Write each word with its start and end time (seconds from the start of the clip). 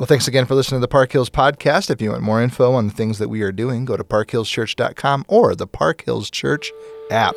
Well, 0.00 0.06
thanks 0.06 0.26
again 0.26 0.46
for 0.46 0.54
listening 0.54 0.78
to 0.78 0.80
the 0.80 0.88
Park 0.88 1.12
Hills 1.12 1.28
podcast. 1.28 1.90
If 1.90 2.00
you 2.00 2.12
want 2.12 2.22
more 2.22 2.42
info 2.42 2.72
on 2.72 2.86
the 2.86 2.92
things 2.94 3.18
that 3.18 3.28
we 3.28 3.42
are 3.42 3.52
doing, 3.52 3.84
go 3.84 3.98
to 3.98 4.02
parkhillschurch.com 4.02 5.26
or 5.28 5.54
the 5.54 5.66
Park 5.66 6.04
Hills 6.06 6.30
Church 6.30 6.72
app. 7.10 7.34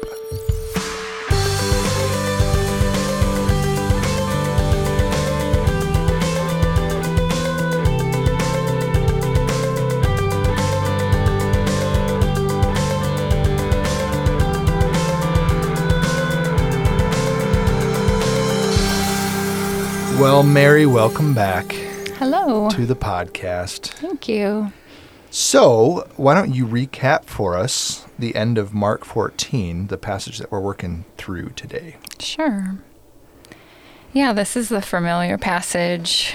Well, 20.18 20.44
Merri, 20.44 20.86
welcome 20.86 21.34
back 21.34 21.76
Hello. 22.24 22.70
to 22.70 22.86
the 22.86 22.96
podcast. 22.96 23.88
Thank 23.96 24.30
you. 24.30 24.72
So, 25.30 26.10
why 26.16 26.34
don't 26.34 26.56
you 26.56 26.66
recap 26.66 27.26
for 27.26 27.58
us 27.58 28.06
the 28.18 28.34
end 28.34 28.58
of 28.58 28.74
Mark 28.74 29.04
14, 29.04 29.88
the 29.88 29.98
passage 29.98 30.38
that 30.38 30.50
we're 30.50 30.62
working 30.62 31.04
through 31.18 31.50
today? 31.50 31.98
Sure. 32.20 32.78
Yeah, 34.14 34.32
this 34.32 34.56
is 34.56 34.70
the 34.70 34.82
familiar 34.82 35.38
passage 35.38 36.34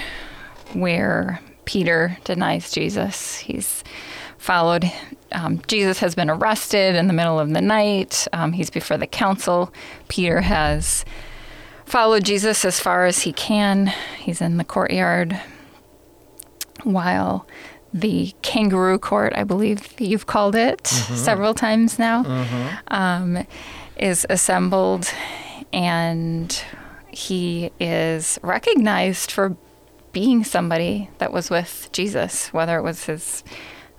where 0.73 1.39
Peter 1.65 2.19
denies 2.23 2.71
Jesus. 2.71 3.37
He's 3.39 3.83
followed, 4.37 4.91
um, 5.31 5.59
Jesus 5.65 5.97
has 6.01 6.13
been 6.13 6.29
arrested 6.29 6.95
in 6.97 7.07
the 7.07 7.13
middle 7.13 7.39
of 7.39 7.49
the 7.49 7.61
night. 7.61 8.27
Um, 8.31 8.51
he's 8.51 8.69
before 8.69 8.97
the 8.97 9.07
council. 9.07 9.73
Peter 10.07 10.41
has 10.41 11.03
followed 11.85 12.25
Jesus 12.25 12.63
as 12.63 12.79
far 12.79 13.07
as 13.07 13.23
he 13.23 13.33
can. 13.33 13.87
He's 14.19 14.39
in 14.39 14.57
the 14.57 14.63
courtyard 14.63 15.41
while 16.83 17.45
the 17.93 18.33
kangaroo 18.41 18.99
court, 18.99 19.33
I 19.35 19.43
believe 19.43 19.99
you've 19.99 20.27
called 20.27 20.55
it 20.55 20.85
several 20.87 21.53
times 21.53 21.97
now, 21.97 22.23
um, 22.89 23.45
is 23.97 24.25
assembled, 24.29 25.11
and 25.73 26.63
he 27.11 27.71
is 27.79 28.39
recognized 28.43 29.31
for 29.31 29.55
being 30.11 30.43
somebody 30.43 31.09
that 31.17 31.31
was 31.31 31.49
with 31.49 31.89
Jesus, 31.91 32.51
whether 32.53 32.77
it 32.77 32.83
was 32.83 33.05
his 33.05 33.43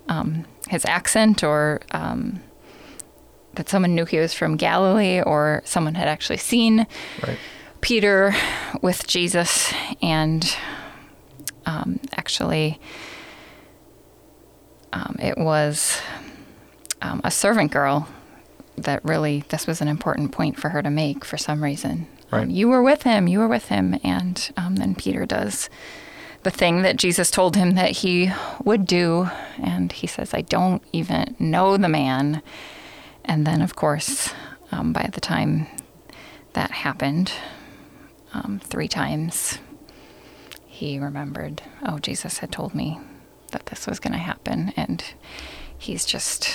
um, 0.09 0.45
his 0.69 0.85
accent 0.85 1.43
or 1.43 1.81
um, 1.91 2.41
that 3.55 3.67
someone 3.69 3.93
knew 3.95 4.05
he 4.05 4.17
was 4.19 4.33
from 4.33 4.55
Galilee 4.57 5.21
or 5.21 5.61
someone 5.65 5.95
had 5.95 6.07
actually 6.07 6.37
seen 6.37 6.87
Right. 7.25 7.37
Peter 7.81 8.33
with 8.81 9.07
Jesus 9.07 9.73
and 10.01 10.55
um, 11.65 11.99
actually 12.15 12.79
um, 14.93 15.15
it 15.19 15.37
was 15.37 16.01
um, 17.01 17.21
a 17.23 17.31
servant 17.31 17.71
girl 17.71 18.07
that 18.77 19.03
really 19.03 19.43
this 19.49 19.67
was 19.67 19.81
an 19.81 19.87
important 19.87 20.31
point 20.31 20.59
for 20.59 20.69
her 20.69 20.81
to 20.81 20.89
make 20.89 21.23
for 21.23 21.37
some 21.37 21.63
reason. 21.63 22.07
Right. 22.31 22.43
Um, 22.43 22.49
you 22.49 22.67
were 22.67 22.81
with 22.81 23.03
him, 23.03 23.27
you 23.27 23.39
were 23.39 23.47
with 23.47 23.67
him, 23.67 23.99
and 24.03 24.51
um, 24.57 24.77
then 24.77 24.95
Peter 24.95 25.25
does 25.25 25.69
the 26.43 26.51
thing 26.51 26.81
that 26.81 26.97
Jesus 26.97 27.29
told 27.29 27.55
him 27.55 27.75
that 27.75 27.91
he 27.91 28.31
would 28.63 28.85
do, 28.85 29.29
and 29.61 29.91
he 29.91 30.07
says, 30.07 30.33
"I 30.33 30.41
don't 30.41 30.81
even 30.91 31.35
know 31.39 31.77
the 31.77 31.89
man." 31.89 32.41
And 33.23 33.45
then, 33.45 33.61
of 33.61 33.75
course, 33.75 34.33
um, 34.71 34.93
by 34.93 35.09
the 35.11 35.21
time 35.21 35.67
that 36.53 36.71
happened, 36.71 37.31
um, 38.33 38.59
three 38.63 38.87
times, 38.87 39.59
he 40.81 40.97
remembered, 40.97 41.61
oh, 41.85 41.99
Jesus 41.99 42.39
had 42.39 42.51
told 42.51 42.73
me 42.73 42.99
that 43.51 43.67
this 43.67 43.85
was 43.85 43.99
going 43.99 44.13
to 44.13 44.17
happen. 44.19 44.73
And 44.75 45.03
he's 45.77 46.05
just 46.05 46.49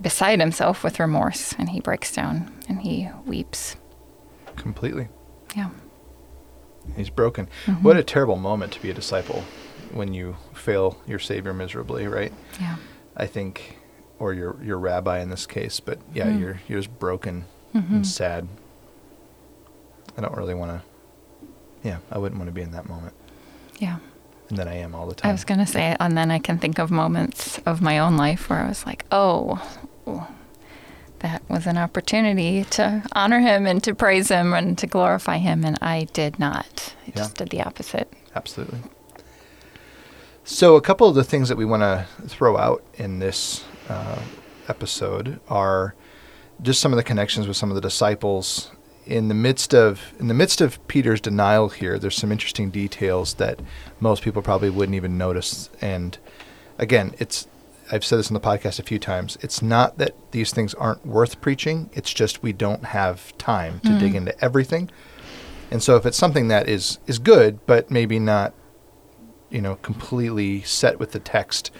beside 0.00 0.38
himself 0.38 0.84
with 0.84 1.00
remorse. 1.00 1.52
And 1.58 1.70
he 1.70 1.80
breaks 1.80 2.12
down 2.12 2.52
and 2.68 2.80
he 2.82 3.08
weeps. 3.26 3.74
Completely. 4.54 5.08
Yeah. 5.56 5.70
He's 6.96 7.10
broken. 7.10 7.48
What 7.82 7.96
a 7.96 8.04
terrible 8.04 8.36
moment 8.36 8.72
to 8.74 8.80
be 8.80 8.90
a 8.90 8.94
disciple 8.94 9.42
when 9.92 10.14
you 10.14 10.36
fail 10.54 10.96
your 11.08 11.18
Savior 11.18 11.52
miserably, 11.52 12.06
right? 12.06 12.32
Yeah. 12.60 12.76
I 13.16 13.26
think, 13.26 13.78
or 14.20 14.32
your 14.32 14.56
your 14.62 14.78
rabbi 14.78 15.20
in 15.20 15.28
this 15.28 15.44
case, 15.46 15.80
but 15.80 15.98
yeah, 16.14 16.26
Mm. 16.26 16.40
you're 16.40 16.60
you're 16.68 16.78
just 16.80 16.98
broken 17.00 17.46
Mm-hmm. 17.74 17.94
and 17.96 18.06
sad. 18.06 18.46
I 20.16 20.20
don't 20.20 20.36
really 20.36 20.54
want 20.54 20.70
to. 20.70 20.89
Yeah, 21.82 21.98
I 22.10 22.18
wouldn't 22.18 22.38
want 22.38 22.48
to 22.48 22.52
be 22.52 22.62
in 22.62 22.72
that 22.72 22.88
moment, 22.88 23.14
Yeah. 23.78 23.96
and 24.48 24.58
then 24.58 24.68
I 24.68 24.74
am 24.76 24.94
all 24.94 25.06
the 25.06 25.14
time. 25.14 25.30
I 25.30 25.32
was 25.32 25.44
going 25.44 25.60
to 25.60 25.66
say, 25.66 25.96
and 25.98 26.16
then 26.16 26.30
I 26.30 26.38
can 26.38 26.58
think 26.58 26.78
of 26.78 26.90
moments 26.90 27.58
of 27.66 27.80
my 27.80 27.98
own 27.98 28.16
life 28.16 28.50
where 28.50 28.58
I 28.60 28.68
was 28.68 28.84
like, 28.84 29.04
oh, 29.10 29.60
that 31.20 31.42
was 31.48 31.66
an 31.66 31.76
opportunity 31.78 32.64
to 32.64 33.02
honor 33.12 33.40
him 33.40 33.66
and 33.66 33.82
to 33.84 33.94
praise 33.94 34.28
him 34.28 34.52
and 34.54 34.76
to 34.78 34.86
glorify 34.86 35.36
him. 35.38 35.64
And 35.64 35.78
I 35.82 36.04
did 36.12 36.38
not. 36.38 36.94
I 37.06 37.08
Yeah. 37.10 37.14
just 37.16 37.36
did 37.36 37.50
the 37.50 37.62
opposite. 37.62 38.10
Absolutely. 38.34 38.80
So, 40.44 40.76
a 40.76 40.80
couple 40.80 41.06
of 41.08 41.14
the 41.14 41.24
things 41.24 41.48
that 41.48 41.56
we 41.58 41.64
want 41.64 41.82
to 41.82 42.06
throw 42.26 42.56
out 42.56 42.82
in 42.94 43.18
this 43.18 43.62
uh, 43.88 44.18
episode 44.68 45.38
are 45.48 45.94
just 46.62 46.80
some 46.80 46.92
of 46.92 46.96
the 46.96 47.02
connections 47.02 47.46
with 47.46 47.56
some 47.56 47.70
of 47.70 47.74
the 47.74 47.80
disciples 47.80 48.70
in 49.06 49.28
the 49.28 49.34
midst 49.34 49.74
of 49.74 50.12
in 50.18 50.28
the 50.28 50.34
midst 50.34 50.60
of 50.60 50.86
Peter's 50.88 51.20
denial 51.20 51.68
here. 51.68 51.98
There's 51.98 52.16
some 52.16 52.32
interesting 52.32 52.70
details 52.70 53.34
that 53.34 53.60
most 53.98 54.22
people 54.22 54.42
probably 54.42 54.70
wouldn't 54.70 54.96
even 54.96 55.18
notice. 55.18 55.70
And 55.80 56.18
again, 56.78 57.14
it's 57.18 57.46
I've 57.92 58.04
said 58.04 58.18
this 58.18 58.30
in 58.30 58.34
the 58.34 58.40
podcast 58.40 58.78
a 58.78 58.84
few 58.84 58.98
times. 58.98 59.36
It's 59.40 59.62
not 59.62 59.98
that 59.98 60.14
these 60.30 60.52
things 60.52 60.74
aren't 60.74 61.04
worth 61.04 61.40
preaching. 61.40 61.90
It's 61.92 62.12
just 62.12 62.42
we 62.42 62.52
don't 62.52 62.84
have 62.84 63.36
time 63.36 63.80
to 63.80 63.98
dig 63.98 64.14
into 64.14 64.38
everything. 64.44 64.90
And 65.70 65.82
so 65.82 65.96
if 65.96 66.06
it's 66.06 66.16
something 66.16 66.48
that 66.48 66.68
is 66.68 66.98
is 67.06 67.18
good, 67.18 67.64
but 67.66 67.90
maybe 67.90 68.18
not, 68.18 68.54
you 69.50 69.60
know, 69.60 69.76
completely 69.76 70.62
set 70.62 70.98
with 70.98 71.12
the 71.12 71.18
text, 71.18 71.70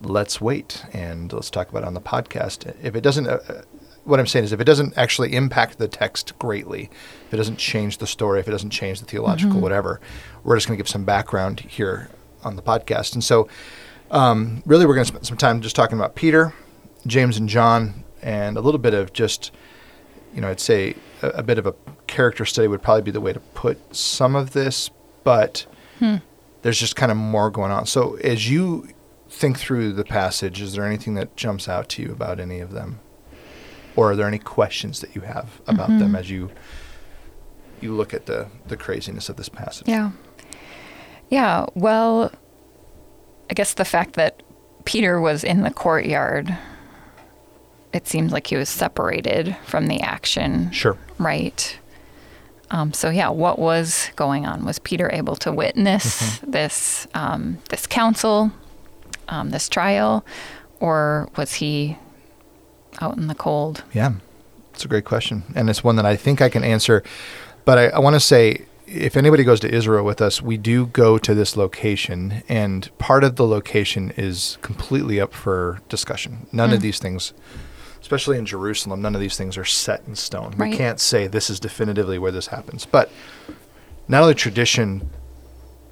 let's 0.00 0.40
wait 0.40 0.84
and 0.92 1.32
let's 1.32 1.50
talk 1.50 1.68
about 1.68 1.82
it 1.82 1.86
on 1.86 1.94
the 1.94 2.00
podcast. 2.00 2.74
If 2.82 2.94
it 2.94 3.02
doesn't, 3.02 3.26
uh, 3.26 3.62
what 4.10 4.20
I'm 4.20 4.26
saying 4.26 4.44
is, 4.44 4.52
if 4.52 4.60
it 4.60 4.64
doesn't 4.64 4.96
actually 4.98 5.34
impact 5.34 5.78
the 5.78 5.88
text 5.88 6.38
greatly, 6.38 6.90
if 7.26 7.34
it 7.34 7.36
doesn't 7.36 7.56
change 7.56 7.98
the 7.98 8.06
story, 8.06 8.40
if 8.40 8.48
it 8.48 8.50
doesn't 8.50 8.70
change 8.70 9.00
the 9.00 9.06
theological 9.06 9.60
whatever, 9.60 10.00
we're 10.44 10.56
just 10.56 10.66
going 10.66 10.76
to 10.76 10.82
give 10.82 10.88
some 10.88 11.04
background 11.04 11.60
here 11.60 12.10
on 12.42 12.56
the 12.56 12.62
podcast. 12.62 13.14
And 13.14 13.22
so, 13.22 13.48
um, 14.10 14.62
really, 14.66 14.86
we're 14.86 14.94
going 14.94 15.04
to 15.04 15.08
spend 15.08 15.26
some 15.26 15.36
time 15.36 15.60
just 15.60 15.76
talking 15.76 15.98
about 15.98 16.14
Peter, 16.14 16.52
James, 17.06 17.36
and 17.36 17.48
John, 17.48 18.04
and 18.22 18.56
a 18.56 18.60
little 18.60 18.80
bit 18.80 18.94
of 18.94 19.12
just 19.12 19.52
you 20.34 20.40
know, 20.40 20.48
I'd 20.48 20.60
say 20.60 20.94
a, 21.22 21.28
a 21.28 21.42
bit 21.42 21.58
of 21.58 21.66
a 21.66 21.74
character 22.06 22.44
study 22.44 22.68
would 22.68 22.82
probably 22.82 23.02
be 23.02 23.10
the 23.10 23.20
way 23.20 23.32
to 23.32 23.40
put 23.40 23.94
some 23.94 24.34
of 24.36 24.52
this, 24.52 24.90
but 25.24 25.66
there's 26.62 26.78
just 26.78 26.96
kind 26.96 27.10
of 27.10 27.18
more 27.18 27.50
going 27.50 27.70
on. 27.70 27.86
So 27.86 28.14
as 28.16 28.50
you 28.50 28.88
think 29.28 29.58
through 29.58 29.92
the 29.92 30.04
passage, 30.04 30.60
is 30.60 30.74
there 30.74 30.84
anything 30.84 31.14
that 31.14 31.36
jumps 31.36 31.68
out 31.68 31.88
to 31.90 32.02
you 32.02 32.12
about 32.12 32.40
any 32.40 32.60
of 32.60 32.72
them? 32.72 33.00
Or 33.96 34.12
are 34.12 34.16
there 34.16 34.26
any 34.26 34.38
questions 34.38 35.00
that 35.00 35.14
you 35.14 35.22
have 35.22 35.60
about 35.66 35.88
them 35.88 36.14
as 36.14 36.30
you 36.30 36.50
you 37.80 37.92
look 37.92 38.12
at 38.12 38.26
the, 38.26 38.46
the 38.68 38.76
craziness 38.76 39.28
of 39.28 39.36
this 39.36 39.48
passage? 39.48 39.88
Yeah. 39.88 40.10
Yeah. 41.28 41.66
Well, 41.74 42.30
I 43.50 43.54
guess 43.54 43.74
the 43.74 43.84
fact 43.84 44.14
that 44.14 44.42
Peter 44.84 45.20
was 45.20 45.44
in 45.44 45.62
the 45.62 45.70
courtyard, 45.70 46.56
it 47.92 48.06
seems 48.06 48.32
like 48.32 48.46
he 48.48 48.56
was 48.56 48.68
separated 48.68 49.56
from 49.64 49.86
the 49.86 50.00
action. 50.00 50.70
Sure. 50.72 50.96
Right. 51.18 51.78
Um, 52.70 52.92
so 52.92 53.10
yeah, 53.10 53.30
what 53.30 53.58
was 53.58 54.10
going 54.14 54.46
on? 54.46 54.64
Was 54.64 54.78
Peter 54.78 55.10
able 55.12 55.36
to 55.36 55.50
witness 55.52 56.38
this 56.46 57.08
um, 57.14 57.58
this 57.68 57.86
council, 57.86 58.52
um, 59.28 59.50
this 59.50 59.68
trial, 59.68 60.24
or 60.78 61.28
was 61.36 61.54
he 61.54 61.96
out 63.00 63.16
in 63.16 63.26
the 63.26 63.34
cold? 63.34 63.84
Yeah, 63.92 64.14
it's 64.74 64.84
a 64.84 64.88
great 64.88 65.04
question, 65.04 65.44
and 65.54 65.70
it's 65.70 65.84
one 65.84 65.96
that 65.96 66.06
I 66.06 66.16
think 66.16 66.40
I 66.40 66.48
can 66.48 66.64
answer. 66.64 67.02
But 67.64 67.78
I, 67.78 67.86
I 67.88 67.98
want 67.98 68.14
to 68.14 68.20
say, 68.20 68.66
if 68.86 69.16
anybody 69.16 69.44
goes 69.44 69.60
to 69.60 69.72
Israel 69.72 70.04
with 70.04 70.20
us, 70.20 70.42
we 70.42 70.56
do 70.56 70.86
go 70.86 71.18
to 71.18 71.34
this 71.34 71.56
location, 71.56 72.42
and 72.48 72.90
part 72.98 73.22
of 73.22 73.36
the 73.36 73.46
location 73.46 74.12
is 74.16 74.58
completely 74.62 75.20
up 75.20 75.32
for 75.32 75.80
discussion. 75.88 76.46
None 76.52 76.72
of 76.72 76.80
mm. 76.80 76.82
these 76.82 76.98
things, 76.98 77.32
especially 78.00 78.38
in 78.38 78.46
Jerusalem, 78.46 79.02
none 79.02 79.14
of 79.14 79.20
these 79.20 79.36
things 79.36 79.56
are 79.56 79.64
set 79.64 80.02
in 80.06 80.16
stone. 80.16 80.54
We 80.58 80.76
can't 80.76 80.98
say 80.98 81.26
this 81.26 81.50
is 81.50 81.60
definitively 81.60 82.18
where 82.18 82.32
this 82.32 82.48
happens. 82.48 82.86
But 82.86 83.10
not 84.08 84.22
only 84.22 84.34
tradition, 84.34 85.08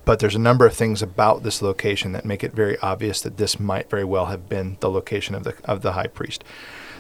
but 0.04 0.18
there's 0.18 0.34
a 0.34 0.40
number 0.40 0.66
of 0.66 0.74
things 0.74 1.02
about 1.02 1.42
this 1.42 1.60
location 1.60 2.12
that 2.12 2.24
make 2.24 2.42
it 2.42 2.52
very 2.52 2.78
obvious 2.78 3.20
that 3.20 3.36
this 3.36 3.60
might 3.60 3.90
very 3.90 4.04
well 4.04 4.26
have 4.26 4.48
been 4.48 4.78
the 4.80 4.90
location 4.90 5.34
of 5.34 5.44
the 5.44 5.54
of 5.64 5.82
the 5.82 5.92
high 5.92 6.06
priest. 6.06 6.42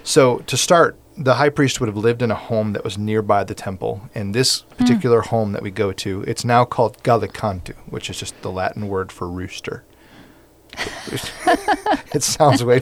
So 0.08 0.38
to 0.46 0.56
start, 0.56 0.98
the 1.18 1.34
high 1.34 1.50
priest 1.50 1.80
would 1.80 1.86
have 1.86 1.96
lived 1.96 2.22
in 2.22 2.30
a 2.30 2.34
home 2.34 2.72
that 2.72 2.82
was 2.82 2.96
nearby 2.96 3.44
the 3.44 3.54
temple. 3.54 4.08
And 4.14 4.34
this 4.34 4.60
hmm. 4.60 4.76
particular 4.76 5.20
home 5.20 5.52
that 5.52 5.60
we 5.60 5.70
go 5.70 5.92
to, 5.92 6.22
it's 6.22 6.46
now 6.46 6.64
called 6.64 7.02
Gallicantu, 7.02 7.74
which 7.90 8.08
is 8.08 8.18
just 8.18 8.40
the 8.40 8.50
Latin 8.50 8.88
word 8.88 9.12
for 9.12 9.28
rooster. 9.28 9.84
it 12.14 12.22
sounds 12.22 12.64
way 12.64 12.80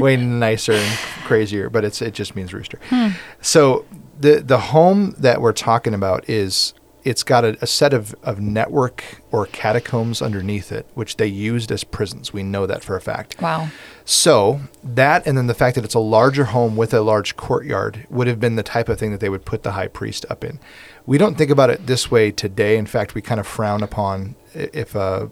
way 0.00 0.16
nicer 0.16 0.72
and 0.72 0.98
crazier, 1.24 1.70
but 1.70 1.84
it's 1.84 2.02
it 2.02 2.12
just 2.12 2.34
means 2.34 2.52
rooster. 2.52 2.80
Hmm. 2.88 3.10
So 3.40 3.84
the 4.18 4.40
the 4.40 4.58
home 4.58 5.14
that 5.16 5.40
we're 5.40 5.52
talking 5.52 5.94
about 5.94 6.28
is 6.28 6.74
it's 7.04 7.22
got 7.22 7.44
a, 7.44 7.56
a 7.60 7.66
set 7.66 7.92
of, 7.92 8.14
of 8.22 8.40
network 8.40 9.22
or 9.30 9.46
catacombs 9.46 10.22
underneath 10.22 10.72
it, 10.72 10.86
which 10.94 11.18
they 11.18 11.26
used 11.26 11.70
as 11.70 11.84
prisons. 11.84 12.32
We 12.32 12.42
know 12.42 12.66
that 12.66 12.82
for 12.82 12.96
a 12.96 13.00
fact. 13.00 13.40
Wow. 13.40 13.68
So 14.06 14.60
that, 14.82 15.26
and 15.26 15.36
then 15.36 15.46
the 15.46 15.54
fact 15.54 15.74
that 15.76 15.84
it's 15.84 15.94
a 15.94 16.00
larger 16.00 16.46
home 16.46 16.76
with 16.76 16.94
a 16.94 17.02
large 17.02 17.36
courtyard, 17.36 18.06
would 18.08 18.26
have 18.26 18.40
been 18.40 18.56
the 18.56 18.62
type 18.62 18.88
of 18.88 18.98
thing 18.98 19.10
that 19.10 19.20
they 19.20 19.28
would 19.28 19.44
put 19.44 19.62
the 19.62 19.72
high 19.72 19.88
priest 19.88 20.24
up 20.30 20.42
in. 20.42 20.58
We 21.04 21.18
don't 21.18 21.36
think 21.36 21.50
about 21.50 21.70
it 21.70 21.86
this 21.86 22.10
way 22.10 22.30
today. 22.30 22.78
In 22.78 22.86
fact, 22.86 23.14
we 23.14 23.20
kind 23.20 23.38
of 23.38 23.46
frown 23.46 23.82
upon 23.82 24.34
if 24.54 24.94
a 24.94 25.30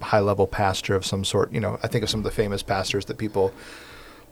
high 0.00 0.20
level 0.20 0.46
pastor 0.46 0.94
of 0.94 1.04
some 1.04 1.24
sort, 1.24 1.52
you 1.52 1.60
know, 1.60 1.78
I 1.82 1.88
think 1.88 2.02
of 2.02 2.10
some 2.10 2.20
of 2.20 2.24
the 2.24 2.30
famous 2.30 2.62
pastors 2.62 3.04
that 3.06 3.18
people 3.18 3.52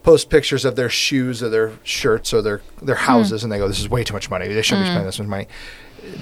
post 0.03 0.31
pictures 0.31 0.65
of 0.65 0.77
their 0.77 0.89
shoes 0.89 1.43
or 1.43 1.49
their 1.49 1.73
shirts 1.83 2.33
or 2.33 2.41
their 2.41 2.63
their 2.81 2.95
hmm. 2.95 3.05
houses 3.05 3.43
and 3.43 3.53
they 3.53 3.59
go 3.59 3.67
this 3.67 3.81
is 3.81 3.89
way 3.89 4.05
too 4.05 4.15
much 4.15 4.31
money 4.31 4.47
they 4.47 4.63
shouldn't 4.63 4.85
be 4.85 4.89
hmm. 4.89 4.95
spending 4.95 5.07
this 5.07 5.19
much 5.19 5.29
money 5.29 5.47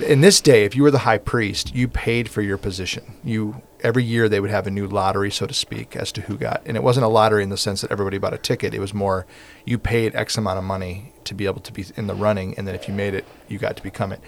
in 0.07 0.21
this 0.21 0.41
day 0.41 0.65
if 0.65 0.75
you 0.75 0.83
were 0.83 0.91
the 0.91 0.99
high 0.99 1.19
priest 1.19 1.75
you 1.75 1.89
paid 1.89 2.29
for 2.29 2.43
your 2.43 2.59
position 2.59 3.15
you 3.23 3.61
every 3.81 4.03
year 4.03 4.29
they 4.29 4.41
would 4.41 4.51
have 4.51 4.67
a 4.67 4.71
new 4.71 4.87
lottery 4.87 5.31
so 5.31 5.47
to 5.47 5.55
speak 5.55 5.95
as 5.97 6.11
to 6.13 6.23
who 6.23 6.37
got 6.37 6.63
and 6.67 6.77
it 6.77 6.83
wasn't 6.83 7.05
a 7.05 7.09
lottery 7.09 7.43
in 7.43 7.51
the 7.51 7.57
sense 7.57 7.81
that 7.81 7.91
everybody 7.91 8.19
bought 8.19 8.35
a 8.35 8.39
ticket 8.39 8.75
it 8.75 8.81
was 8.81 8.95
more 8.95 9.27
you 9.65 9.79
paid 9.79 10.15
x 10.15 10.37
amount 10.37 10.59
of 10.59 10.65
money 10.65 11.13
to 11.25 11.35
be 11.35 11.47
able 11.47 11.61
to 11.61 11.73
be 11.73 11.85
in 11.97 12.07
the 12.07 12.15
running 12.15 12.57
and 12.57 12.67
then 12.67 12.75
if 12.75 12.89
you 12.89 12.95
made 12.95 13.15
it 13.15 13.25
you 13.49 13.59
got 13.59 13.77
to 13.77 13.83
become 13.83 14.13
it 14.13 14.21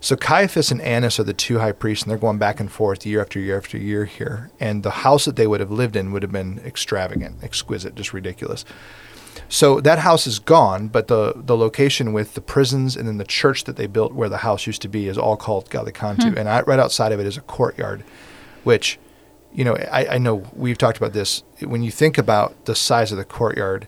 so 0.00 0.14
Caiaphas 0.14 0.70
and 0.70 0.80
Annas 0.82 1.18
are 1.18 1.24
the 1.24 1.32
two 1.32 1.58
high 1.58 1.72
priests, 1.72 2.04
and 2.04 2.10
they're 2.10 2.18
going 2.18 2.38
back 2.38 2.60
and 2.60 2.70
forth 2.70 3.06
year 3.06 3.20
after 3.20 3.40
year 3.40 3.56
after 3.56 3.78
year 3.78 4.04
here. 4.04 4.50
And 4.60 4.82
the 4.82 4.90
house 4.90 5.24
that 5.24 5.36
they 5.36 5.46
would 5.46 5.58
have 5.58 5.70
lived 5.70 5.96
in 5.96 6.12
would 6.12 6.22
have 6.22 6.30
been 6.30 6.60
extravagant, 6.64 7.42
exquisite, 7.42 7.94
just 7.94 8.12
ridiculous. 8.12 8.64
So 9.48 9.80
that 9.80 10.00
house 10.00 10.26
is 10.26 10.38
gone, 10.38 10.88
but 10.88 11.08
the, 11.08 11.32
the 11.36 11.56
location 11.56 12.12
with 12.12 12.34
the 12.34 12.40
prisons 12.40 12.96
and 12.96 13.06
then 13.06 13.18
the 13.18 13.24
church 13.24 13.64
that 13.64 13.76
they 13.76 13.86
built 13.86 14.12
where 14.12 14.28
the 14.28 14.38
house 14.38 14.66
used 14.66 14.82
to 14.82 14.88
be 14.88 15.08
is 15.08 15.18
all 15.18 15.36
called 15.36 15.70
Gallicantu. 15.70 16.36
And 16.36 16.48
I, 16.48 16.62
right 16.62 16.78
outside 16.78 17.12
of 17.12 17.20
it 17.20 17.26
is 17.26 17.36
a 17.36 17.42
courtyard, 17.42 18.04
which, 18.64 18.98
you 19.52 19.64
know, 19.64 19.76
I, 19.90 20.06
I 20.14 20.18
know 20.18 20.44
we've 20.54 20.78
talked 20.78 20.96
about 20.96 21.12
this. 21.12 21.42
When 21.60 21.82
you 21.82 21.90
think 21.90 22.18
about 22.18 22.64
the 22.64 22.74
size 22.74 23.12
of 23.12 23.18
the 23.18 23.24
courtyard, 23.24 23.86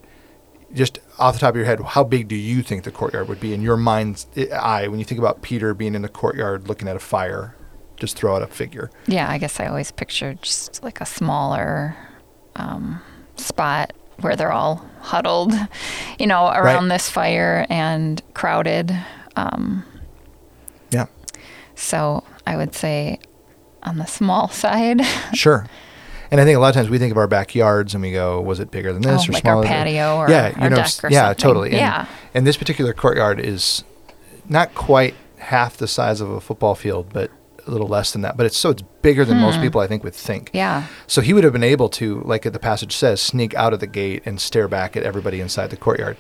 just 0.74 0.98
off 1.18 1.34
the 1.34 1.40
top 1.40 1.50
of 1.50 1.56
your 1.56 1.64
head, 1.64 1.80
how 1.80 2.04
big 2.04 2.28
do 2.28 2.36
you 2.36 2.62
think 2.62 2.84
the 2.84 2.90
courtyard 2.90 3.28
would 3.28 3.40
be 3.40 3.54
in 3.54 3.62
your 3.62 3.76
mind's 3.76 4.26
eye 4.52 4.86
when 4.88 4.98
you 4.98 5.04
think 5.04 5.18
about 5.18 5.42
Peter 5.42 5.72
being 5.74 5.94
in 5.94 6.02
the 6.02 6.08
courtyard 6.08 6.68
looking 6.68 6.88
at 6.88 6.96
a 6.96 7.00
fire? 7.00 7.54
Just 7.96 8.16
throw 8.16 8.36
out 8.36 8.42
a 8.42 8.46
figure. 8.46 8.90
Yeah, 9.06 9.28
I 9.28 9.38
guess 9.38 9.58
I 9.58 9.66
always 9.66 9.90
pictured 9.90 10.42
just 10.42 10.84
like 10.84 11.00
a 11.00 11.06
smaller 11.06 11.96
um, 12.54 13.00
spot 13.36 13.92
where 14.20 14.36
they're 14.36 14.52
all 14.52 14.84
huddled, 15.00 15.52
you 16.18 16.26
know, 16.26 16.48
around 16.48 16.84
Right. 16.88 16.94
this 16.96 17.08
fire 17.08 17.66
and 17.70 18.20
crowded. 18.34 18.96
Um, 19.36 19.84
Yeah, 20.90 21.06
so 21.74 22.24
I 22.46 22.56
would 22.56 22.74
say 22.74 23.20
on 23.82 23.98
the 23.98 24.06
small 24.06 24.48
side. 24.64 25.00
sure. 25.34 25.66
And 26.30 26.40
I 26.40 26.44
think 26.44 26.56
a 26.56 26.60
lot 26.60 26.68
of 26.68 26.74
times 26.74 26.90
we 26.90 26.98
think 26.98 27.10
of 27.12 27.16
our 27.16 27.26
backyards 27.26 27.94
and 27.94 28.02
we 28.02 28.12
go, 28.12 28.40
was 28.40 28.60
it 28.60 28.70
bigger 28.70 28.92
than 28.92 29.00
this 29.02 29.22
Oh, 29.22 29.30
or 29.30 29.32
like 29.32 29.44
our 29.46 29.52
smaller? 29.52 29.62
than- 29.62 29.72
patio 29.72 30.16
or 30.16 30.28
yeah, 30.30 30.52
our 30.56 30.64
you 30.64 30.70
know, 30.70 30.76
deck 30.76 30.84
s- 30.86 31.02
or 31.04 31.10
yeah, 31.10 31.28
something. 31.28 31.42
totally. 31.42 31.68
And, 31.70 31.78
Yeah. 31.78 32.06
And 32.34 32.46
this 32.46 32.56
particular 32.58 32.92
courtyard 32.92 33.40
is 33.40 33.82
not 34.48 34.74
quite 34.74 35.14
half 35.38 35.76
the 35.78 35.88
size 35.88 36.20
of 36.20 36.28
a 36.30 36.40
football 36.40 36.74
field, 36.74 37.06
but 37.14 37.30
a 37.68 37.70
little 37.70 37.86
less 37.86 38.12
than 38.12 38.22
that. 38.22 38.36
But 38.36 38.46
it's 38.46 38.56
so 38.56 38.70
it's 38.70 38.82
bigger 39.02 39.24
than 39.24 39.38
most 39.38 39.60
people 39.60 39.80
I 39.80 39.86
think 39.86 40.02
would 40.02 40.14
think. 40.14 40.50
Hmm. 40.50 40.56
yeah. 40.56 40.86
So 41.06 41.20
he 41.20 41.32
would 41.32 41.44
have 41.44 41.52
been 41.52 41.62
able 41.62 41.88
to, 41.90 42.22
like 42.22 42.42
the 42.42 42.58
passage 42.58 42.96
says, 42.96 43.20
sneak 43.20 43.54
out 43.54 43.72
of 43.72 43.80
the 43.80 43.86
gate 43.86 44.22
and 44.24 44.40
stare 44.40 44.68
back 44.68 44.96
at 44.96 45.02
everybody 45.02 45.40
inside 45.40 45.70
the 45.70 45.76
courtyard. 45.76 46.16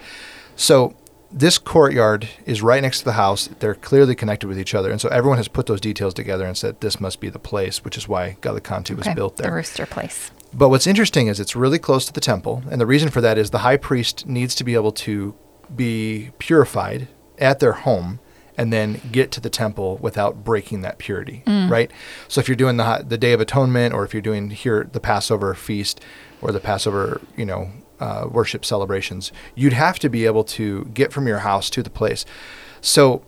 So 0.54 0.94
this 1.30 1.58
courtyard 1.58 2.28
is 2.46 2.62
right 2.62 2.82
next 2.82 3.00
to 3.00 3.04
the 3.04 3.12
house. 3.12 3.48
They're 3.58 3.74
clearly 3.74 4.14
connected 4.14 4.48
with 4.48 4.58
each 4.58 4.74
other. 4.74 4.90
And 4.90 5.00
so 5.00 5.08
everyone 5.08 5.38
has 5.38 5.48
put 5.48 5.66
those 5.66 5.80
details 5.80 6.14
together 6.14 6.46
and 6.46 6.56
said 6.56 6.80
this 6.80 7.00
must 7.00 7.20
be 7.20 7.28
the 7.28 7.38
place, 7.38 7.84
which 7.84 7.98
is 7.98 8.08
why 8.08 8.36
Gallicantu 8.40 8.96
was 8.96 9.08
built 9.14 9.36
there. 9.36 9.50
The 9.50 9.56
rooster 9.56 9.86
place. 9.86 10.30
But 10.54 10.70
what's 10.70 10.86
interesting 10.86 11.26
is 11.26 11.40
it's 11.40 11.54
really 11.54 11.78
close 11.78 12.06
to 12.06 12.12
the 12.12 12.20
temple, 12.20 12.62
and 12.70 12.80
the 12.80 12.86
reason 12.86 13.10
for 13.10 13.20
that 13.20 13.36
is 13.36 13.50
the 13.50 13.58
high 13.58 13.76
priest 13.76 14.26
needs 14.26 14.54
to 14.54 14.64
be 14.64 14.74
able 14.74 14.92
to 14.92 15.34
be 15.74 16.30
purified 16.38 17.08
at 17.38 17.60
their 17.60 17.72
home 17.72 18.20
and 18.58 18.72
then 18.72 19.00
get 19.12 19.30
to 19.30 19.40
the 19.40 19.48
temple 19.48 19.96
without 20.02 20.44
breaking 20.44 20.82
that 20.82 20.98
purity, 20.98 21.42
right? 21.70 21.90
So 22.26 22.40
if 22.40 22.48
you're 22.48 22.56
doing 22.56 22.76
the 22.76 23.04
the 23.08 23.16
Day 23.16 23.32
of 23.32 23.40
Atonement, 23.40 23.94
or 23.94 24.04
if 24.04 24.12
you're 24.12 24.20
doing 24.20 24.50
here 24.50 24.88
the 24.92 25.00
Passover 25.00 25.54
feast 25.54 26.00
or 26.42 26.52
the 26.52 26.60
Passover, 26.60 27.20
you 27.36 27.46
know, 27.46 27.70
uh, 28.00 28.26
worship 28.30 28.64
celebrations, 28.64 29.32
you'd 29.54 29.72
have 29.72 29.98
to 30.00 30.08
be 30.10 30.26
able 30.26 30.44
to 30.44 30.84
get 30.86 31.12
from 31.12 31.26
your 31.26 31.38
house 31.38 31.70
to 31.70 31.82
the 31.82 31.90
place. 31.90 32.24
So 32.80 33.22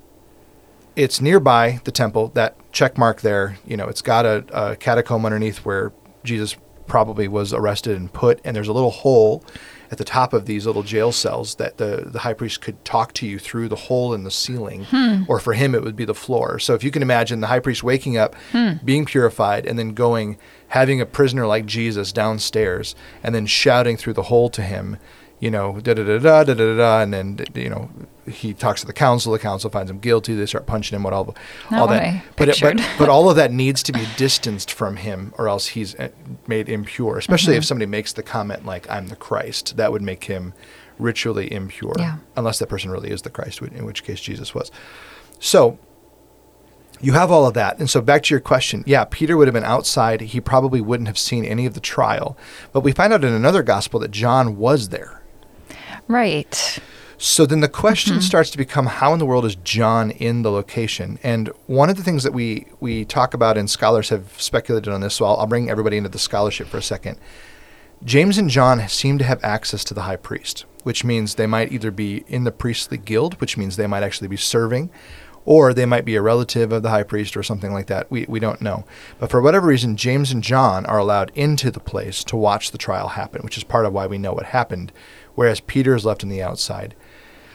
it's 0.97 1.21
nearby 1.21 1.81
the 1.85 1.93
temple. 1.93 2.29
That 2.35 2.57
check 2.73 2.99
mark 2.99 3.21
there, 3.21 3.57
you 3.65 3.77
know, 3.77 3.87
it's 3.89 4.03
got 4.03 4.27
a, 4.27 4.45
a 4.53 4.77
catacomb 4.77 5.25
underneath 5.25 5.59
where 5.59 5.93
Jesus 6.25 6.57
probably 6.87 7.29
was 7.29 7.53
arrested 7.53 7.97
and 7.97 8.13
put, 8.13 8.41
and 8.45 8.57
there's 8.57 8.69
a 8.69 8.73
little 8.73 8.91
hole 8.91 9.45
at 9.91 9.99
the 9.99 10.05
top 10.05 10.33
of 10.33 10.47
these 10.47 10.67
little 10.67 10.83
jail 10.83 11.11
cells 11.11 11.57
that 11.57 11.79
the, 11.79 12.05
the 12.07 12.21
high 12.21 12.33
priest 12.33 12.61
could 12.61 12.83
talk 12.85 13.13
to 13.15 13.27
you 13.27 13.39
through 13.39 13.69
the 13.69 13.77
hole 13.77 14.15
in 14.15 14.23
the 14.23 14.31
ceiling, 14.31 14.85
hmm. 14.85 15.23
or 15.29 15.41
for 15.41 15.53
him 15.53 15.75
it 15.75 15.83
would 15.83 15.97
be 15.97 16.05
the 16.05 16.15
floor. 16.15 16.59
So 16.59 16.75
if 16.75 16.85
you 16.85 16.91
can 16.91 17.03
imagine 17.03 17.41
the 17.41 17.49
high 17.49 17.59
priest 17.59 17.83
waking 17.83 18.17
up, 18.17 18.35
hmm. 18.53 18.75
being 18.85 19.05
purified, 19.05 19.67
and 19.67 19.79
then 19.79 19.95
going, 19.95 20.39
having 20.69 21.01
a 21.01 21.07
prisoner 21.07 21.47
like 21.47 21.67
Jesus 21.67 22.13
downstairs, 22.13 22.95
and 23.23 23.35
then 23.35 23.47
shouting 23.47 23.97
through 23.97 24.15
the 24.15 24.25
hole 24.25 24.49
to 24.51 24.63
him, 24.63 24.97
you 25.41 25.51
know, 25.51 25.81
da 25.81 25.95
da 25.95 26.05
da 26.05 26.19
da 26.19 26.45
da 26.45 26.55
da 26.55 26.77
da, 26.77 27.01
and 27.01 27.13
then 27.13 27.39
you 27.55 27.69
know 27.71 27.91
he 28.31 28.55
talks 28.55 28.83
to 28.83 28.87
the 28.87 28.93
council. 28.93 29.33
The 29.33 29.39
council 29.39 29.71
finds 29.71 29.91
him 29.91 29.99
guilty. 29.99 30.35
They 30.35 30.47
start 30.47 30.67
punching 30.67 30.95
him. 30.95 31.03
What 31.03 31.13
all, 31.15 31.35
all 31.73 31.87
what 31.89 31.91
that. 31.91 32.23
But, 32.37 32.49
it- 32.51 32.59
but 32.61 32.79
but 32.99 33.09
all 33.09 33.29
of 33.31 33.37
that 33.37 33.51
needs 33.65 33.83
to 33.85 33.93
be 33.93 34.07
distanced 34.17 34.71
from 34.71 34.97
him, 34.97 35.33
or 35.39 35.49
else 35.49 35.69
he's 35.69 35.95
uh, 35.97 36.11
made 36.47 36.69
impure. 36.69 37.17
Especially 37.19 37.55
Mm-hmm. 37.55 37.59
if 37.59 37.65
somebody 37.65 37.87
makes 37.87 38.13
the 38.13 38.23
comment 38.23 38.65
like 38.67 38.89
"I'm 38.91 39.09
the 39.09 39.17
Christ," 39.17 39.77
that 39.79 39.91
would 39.93 40.03
make 40.03 40.25
him 40.25 40.53
ritually 40.99 41.51
impure. 41.51 41.95
Yeah. 41.99 42.19
Unless 42.37 42.59
that 42.59 42.69
person 42.69 42.91
really 42.91 43.11
is 43.11 43.23
the 43.23 43.31
Christ, 43.31 43.63
in 43.63 43.87
which 43.87 44.05
case 44.05 44.21
Jesus 44.21 44.55
was. 44.55 44.71
So 45.39 45.79
you 47.01 47.13
have 47.15 47.31
all 47.31 47.47
of 47.47 47.55
that. 47.55 47.79
And 47.79 47.89
so 47.89 48.03
back 48.03 48.23
to 48.25 48.35
your 48.35 48.41
question, 48.41 48.85
yeah, 48.87 49.07
Peter 49.11 49.35
would 49.39 49.49
have 49.49 49.55
been 49.55 49.65
outside. 49.65 50.21
He 50.21 50.41
probably 50.43 50.83
wouldn't 50.83 51.07
have 51.07 51.17
seen 51.17 51.47
any 51.47 51.65
of 51.65 51.73
the 51.73 51.81
trial. 51.81 52.37
But 52.73 52.83
we 52.83 52.93
find 52.93 53.11
out 53.15 53.25
in 53.25 53.33
another 53.33 53.63
gospel 53.63 53.99
that 54.01 54.11
John 54.11 54.59
was 54.59 54.91
there. 54.91 55.20
Right. 56.11 56.81
So 57.19 57.47
then 57.47 57.61
the 57.61 57.69
question 57.69 58.15
mm-hmm. 58.15 58.23
starts 58.23 58.51
to 58.51 58.59
become 58.59 58.87
how 58.87 59.13
in 59.13 59.21
the 59.21 59.27
world 59.27 59.45
is 59.45 59.55
John 59.55 60.11
in 60.11 60.43
the 60.43 60.51
location? 60.51 61.19
And 61.23 61.49
one 61.67 61.89
of 61.89 61.97
the 61.97 62.03
things 62.03 62.25
that 62.25 62.33
we, 62.33 62.67
we 62.81 63.05
talk 63.05 63.33
about 63.33 63.57
and 63.57 63.71
scholars 63.71 64.09
have 64.09 64.35
speculated 64.41 64.93
on 64.93 65.03
this, 65.03 65.15
so 65.15 65.27
I'll, 65.27 65.37
I'll 65.37 65.47
bring 65.47 65.71
everybody 65.71 65.99
into 65.99 66.09
the 66.09 66.19
scholarship 66.19 66.67
for 66.67 66.79
a 66.79 66.83
second. 66.83 67.19
James 68.03 68.39
and 68.39 68.51
John 68.51 68.89
seem 68.89 69.19
to 69.19 69.25
have 69.25 69.45
access 69.45 69.85
to 69.85 69.95
the 69.95 70.03
high 70.03 70.17
priest, 70.17 70.65
which 70.83 71.05
means 71.05 71.35
they 71.35 71.47
might 71.47 71.71
either 71.71 71.91
be 71.91 72.25
in 72.27 72.45
the 72.45 72.51
priestly 72.51 72.99
guild, 72.99 73.41
which 73.41 73.57
means 73.57 73.77
they 73.77 73.87
might 73.87 74.03
actually 74.03 74.29
be 74.29 74.37
serving, 74.37 74.91
or 75.45 75.73
they 75.73 75.87
might 75.87 76.05
be 76.05 76.17
a 76.17 76.23
relative 76.23 76.73
of 76.73 76.83
the 76.83 76.91
high 76.91 77.03
priest 77.03 77.37
or 77.37 77.43
something 77.43 77.73
like 77.73 77.87
that. 77.87 78.11
We, 78.11 78.25
we 78.29 78.41
don't 78.41 78.61
know. 78.61 78.85
But 79.19 79.31
for 79.31 79.41
whatever 79.41 79.69
reason, 79.69 79.97
James 79.97 80.33
and 80.33 80.43
John 80.43 80.87
are 80.87 80.99
allowed 80.99 81.31
into 81.35 81.71
the 81.71 81.81
place 81.81 82.25
to 82.25 82.37
watch 82.37 82.71
the 82.71 82.79
trial 82.79 83.09
happen, 83.09 83.43
which 83.43 83.57
is 83.57 83.65
part 83.65 83.87
of 83.87 83.93
why 83.93 84.07
we 84.07 84.19
know 84.19 84.33
what 84.33 84.47
happened, 84.47 84.93
whereas 85.35 85.61
Peter 85.61 85.95
is 85.95 86.05
left 86.05 86.23
on 86.23 86.31
the 86.31 86.43
outside. 86.43 86.95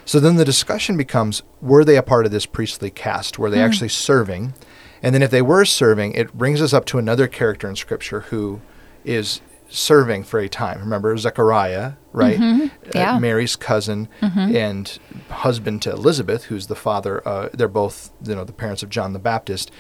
So 0.06 0.20
then 0.20 0.36
the 0.36 0.46
discussion 0.46 0.98
becomes 0.98 1.42
were 1.62 1.84
they 1.84 1.98
a 1.98 2.04
part 2.04 2.26
of 2.26 2.32
this 2.32 2.46
priestly 2.46 2.92
caste? 2.92 3.40
Were 3.40 3.50
they 3.50 3.58
hmm. 3.58 3.66
actually 3.66 3.90
serving? 3.90 4.54
And 5.02 5.14
then 5.14 5.22
if 5.22 5.32
they 5.32 5.42
were 5.42 5.66
serving, 5.66 6.14
it 6.14 6.34
brings 6.34 6.62
us 6.62 6.74
up 6.74 6.86
to 6.86 6.98
another 6.98 7.28
character 7.28 7.70
in 7.70 7.76
Scripture 7.76 8.22
who 8.22 8.62
is 9.04 9.42
serving 9.70 10.24
for 10.24 10.40
a 10.40 10.48
time. 10.48 10.80
Remember 10.80 11.16
Zechariah, 11.18 11.94
right? 12.12 12.40
Mm-hmm. 12.40 12.64
Uh, 12.66 12.92
Yeah. 12.94 13.20
Mary's 13.20 13.56
cousin 13.56 14.08
mm-hmm. 14.22 14.56
and 14.56 15.00
husband 15.30 15.82
to 15.84 15.92
Elizabeth, 15.92 16.46
who's 16.46 16.68
the 16.68 16.76
father. 16.76 17.28
Uh, 17.28 17.50
they're 17.54 17.68
both, 17.68 18.12
you 18.24 18.36
know, 18.36 18.44
the 18.44 18.54
parents 18.54 18.84
of 18.84 18.90
John 18.90 19.14
the 19.14 19.20
Baptist. 19.20 19.72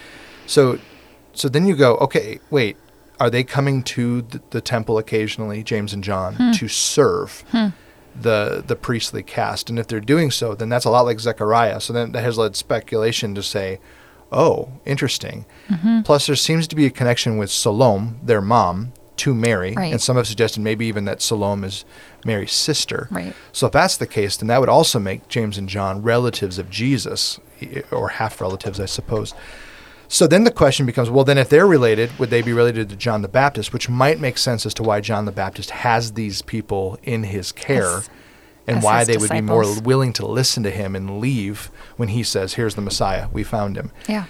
So, 0.45 0.79
so 1.33 1.49
then 1.49 1.65
you 1.65 1.75
go, 1.75 1.97
okay, 1.97 2.39
wait, 2.49 2.77
are 3.19 3.29
they 3.29 3.43
coming 3.43 3.83
to 3.83 4.21
the, 4.23 4.41
the 4.51 4.61
temple 4.61 4.97
occasionally, 4.97 5.63
James 5.63 5.93
and 5.93 6.03
John, 6.03 6.35
hmm. 6.35 6.51
to 6.51 6.67
serve? 6.67 7.43
Hmm. 7.51 7.69
The 8.19 8.63
the 8.65 8.75
priestly 8.75 9.24
caste. 9.24 9.69
And 9.69 9.77
if 9.79 9.88
they're 9.88 10.00
doing 10.00 10.31
so, 10.31 10.55
then 10.55 10.69
that's 10.69 10.86
a 10.86 10.89
lot 10.89 11.01
like 11.05 11.19
Zechariah. 11.19 11.79
So 11.81 11.93
then 11.93 12.12
that 12.13 12.24
has 12.24 12.38
led 12.38 12.55
speculation 12.55 13.36
to 13.36 13.43
say, 13.43 13.79
oh, 14.31 14.69
interesting. 14.86 15.45
Mm-hmm. 15.69 16.01
Plus, 16.01 16.27
there 16.27 16.36
seems 16.36 16.67
to 16.67 16.75
be 16.75 16.86
a 16.86 16.89
connection 16.91 17.38
with 17.38 17.50
Salome, 17.51 18.13
their 18.24 18.41
mom, 18.41 18.93
to 19.17 19.34
Mary, 19.34 19.74
Right. 19.74 19.91
and 19.93 20.01
some 20.01 20.17
have 20.17 20.27
suggested 20.27 20.60
maybe 20.62 20.86
even 20.88 21.05
that 21.05 21.22
Salome 21.22 21.67
is 21.67 21.86
Mary's 22.25 22.51
sister. 22.51 23.07
Right. 23.12 23.34
So 23.53 23.67
if 23.67 23.72
that's 23.74 23.95
the 23.95 24.07
case, 24.07 24.36
then 24.36 24.48
that 24.48 24.60
would 24.60 24.67
also 24.69 25.00
make 25.00 25.29
James 25.29 25.57
and 25.57 25.69
John 25.69 26.01
relatives 26.01 26.57
of 26.60 26.69
Jesus, 26.69 27.39
or 27.91 28.10
half 28.10 28.41
relatives, 28.41 28.77
I 28.79 28.86
suppose. 28.88 29.34
So 30.07 30.27
then 30.27 30.43
the 30.43 30.51
question 30.51 30.85
becomes, 30.85 31.09
well, 31.09 31.24
then 31.24 31.38
if 31.38 31.50
they're 31.50 31.67
related, 31.67 32.17
would 32.19 32.29
they 32.29 32.41
be 32.41 32.53
related 32.53 32.89
to 32.89 32.95
John 32.95 33.21
the 33.21 33.27
Baptist? 33.27 33.74
Which 33.74 33.89
might 33.89 34.19
make 34.19 34.38
sense 34.38 34.65
as 34.65 34.74
to 34.75 34.83
why 34.83 35.01
John 35.01 35.25
the 35.25 35.31
Baptist 35.31 35.71
has 35.71 36.13
these 36.13 36.41
people 36.41 36.97
in 37.03 37.24
his 37.24 37.51
care, 37.51 37.97
As- 37.97 38.09
and 38.67 38.77
as 38.77 38.83
why 38.83 39.03
they 39.03 39.17
would 39.17 39.31
be 39.31 39.41
more 39.41 39.79
willing 39.81 40.13
to 40.13 40.25
listen 40.25 40.63
to 40.63 40.71
him 40.71 40.95
and 40.95 41.19
leave 41.19 41.69
when 41.97 42.09
he 42.09 42.24
says, 42.24 42.53
"Here's 42.53 42.75
the 42.75 42.81
Messiah. 42.81 43.27
We 43.31 43.43
found 43.43 43.77
him." 43.77 43.91
Yeah. 44.07 44.25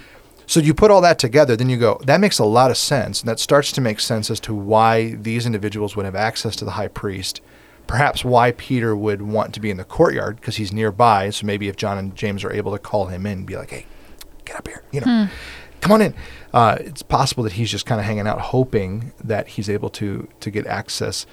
So 0.46 0.60
you 0.60 0.74
put 0.74 0.90
all 0.90 1.00
that 1.00 1.18
together, 1.18 1.56
then 1.56 1.68
you 1.68 1.76
go, 1.76 2.00
that 2.04 2.20
makes 2.20 2.38
a 2.38 2.44
lot 2.44 2.70
of 2.70 2.76
sense. 2.76 3.20
And 3.20 3.28
that 3.28 3.40
starts 3.40 3.72
to 3.72 3.80
make 3.80 3.98
sense 3.98 4.30
as 4.30 4.38
to 4.40 4.54
why 4.54 5.16
these 5.20 5.44
individuals 5.44 5.96
would 5.96 6.04
have 6.04 6.14
access 6.14 6.54
to 6.56 6.64
the 6.64 6.72
high 6.72 6.86
priest. 6.86 7.40
Perhaps 7.88 8.24
why 8.24 8.52
Peter 8.52 8.94
would 8.94 9.22
want 9.22 9.52
to 9.54 9.60
be 9.60 9.70
in 9.70 9.76
the 9.76 9.84
courtyard 9.84 10.36
because 10.36 10.56
he's 10.56 10.72
nearby. 10.72 11.30
So 11.30 11.46
maybe 11.46 11.66
if 11.68 11.74
John 11.76 11.98
and 11.98 12.14
James 12.14 12.44
are 12.44 12.52
able 12.52 12.70
to 12.72 12.78
call 12.78 13.06
him 13.06 13.26
in 13.26 13.38
and 13.38 13.46
be 13.46 13.56
like, 13.56 13.70
hey, 13.70 13.86
get 14.44 14.56
up 14.56 14.68
here, 14.68 14.82
you 14.92 15.00
know, 15.00 15.24
hmm. 15.26 15.32
Come 15.80 15.92
on 15.92 16.02
in. 16.02 16.14
Uh, 16.52 16.76
it's 16.80 17.02
possible 17.02 17.44
that 17.44 17.54
he's 17.54 17.70
just 17.70 17.86
kind 17.86 18.00
of 18.00 18.06
hanging 18.06 18.26
out, 18.26 18.40
hoping 18.40 19.12
that 19.22 19.48
he's 19.48 19.68
able 19.68 19.90
to 19.90 20.28
to 20.40 20.50
get 20.50 20.66
access. 20.66 21.26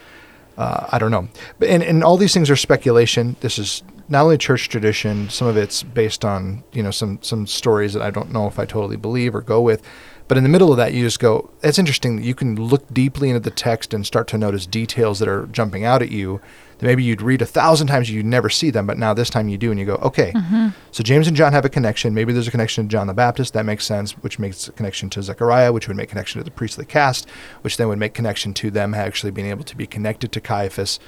Uh, 0.57 0.87
I 0.91 0.99
don't 0.99 1.11
know, 1.11 1.29
but 1.57 1.69
and, 1.69 1.81
and 1.81 2.03
all 2.03 2.17
these 2.17 2.33
things 2.33 2.49
are 2.49 2.55
speculation. 2.55 3.35
This 3.41 3.57
is 3.57 3.83
not 4.09 4.23
only 4.23 4.37
church 4.37 4.69
tradition. 4.69 5.29
Some 5.29 5.47
of 5.47 5.57
it's 5.57 5.83
based 5.83 6.23
on 6.23 6.63
you 6.73 6.83
know 6.83 6.91
some 6.91 7.19
some 7.21 7.47
stories 7.47 7.93
that 7.93 8.01
I 8.01 8.11
don't 8.11 8.31
know 8.31 8.47
if 8.47 8.59
I 8.59 8.65
totally 8.65 8.97
believe 8.97 9.33
or 9.33 9.41
go 9.41 9.61
with. 9.61 9.81
But 10.27 10.37
in 10.37 10.43
the 10.43 10.49
middle 10.49 10.71
of 10.71 10.77
that, 10.77 10.93
you 10.93 11.03
just 11.03 11.19
go. 11.19 11.49
It's 11.61 11.79
interesting 11.79 12.15
that 12.15 12.25
you 12.25 12.35
can 12.35 12.55
look 12.55 12.91
deeply 12.93 13.29
into 13.29 13.39
the 13.41 13.51
text 13.51 13.93
and 13.93 14.05
start 14.05 14.27
to 14.29 14.37
notice 14.37 14.65
details 14.65 15.19
that 15.19 15.27
are 15.27 15.47
jumping 15.47 15.83
out 15.83 16.01
at 16.01 16.11
you 16.11 16.39
maybe 16.83 17.03
you'd 17.03 17.21
read 17.21 17.41
a 17.41 17.45
thousand 17.45 17.87
times 17.87 18.09
you'd 18.09 18.25
never 18.25 18.49
see 18.49 18.69
them, 18.69 18.85
but 18.85 18.97
now 18.97 19.13
this 19.13 19.29
time 19.29 19.47
you 19.47 19.57
do, 19.57 19.71
and 19.71 19.79
you 19.79 19.85
go, 19.85 19.95
okay. 19.95 20.31
Mm-hmm. 20.33 20.69
So 20.91 21.03
James 21.03 21.27
and 21.27 21.35
John 21.35 21.53
have 21.53 21.65
a 21.65 21.69
connection. 21.69 22.13
Maybe 22.13 22.33
there's 22.33 22.47
a 22.47 22.51
connection 22.51 22.85
to 22.85 22.89
John 22.89 23.07
the 23.07 23.13
Baptist. 23.13 23.53
That 23.53 23.65
makes 23.65 23.85
sense, 23.85 24.11
which 24.13 24.39
makes 24.39 24.67
a 24.67 24.71
connection 24.71 25.09
to 25.11 25.23
Zechariah, 25.23 25.71
which 25.71 25.87
would 25.87 25.97
make 25.97 26.09
connection 26.09 26.39
to 26.39 26.43
the 26.43 26.51
priestly 26.51 26.85
caste, 26.85 27.29
which 27.61 27.77
then 27.77 27.87
would 27.87 27.99
make 27.99 28.13
connection 28.13 28.53
to 28.55 28.71
them 28.71 28.93
actually 28.93 29.31
being 29.31 29.47
able 29.47 29.63
to 29.63 29.75
be 29.75 29.87
connected 29.87 30.31
to 30.31 30.41
Caiaphas. 30.41 30.99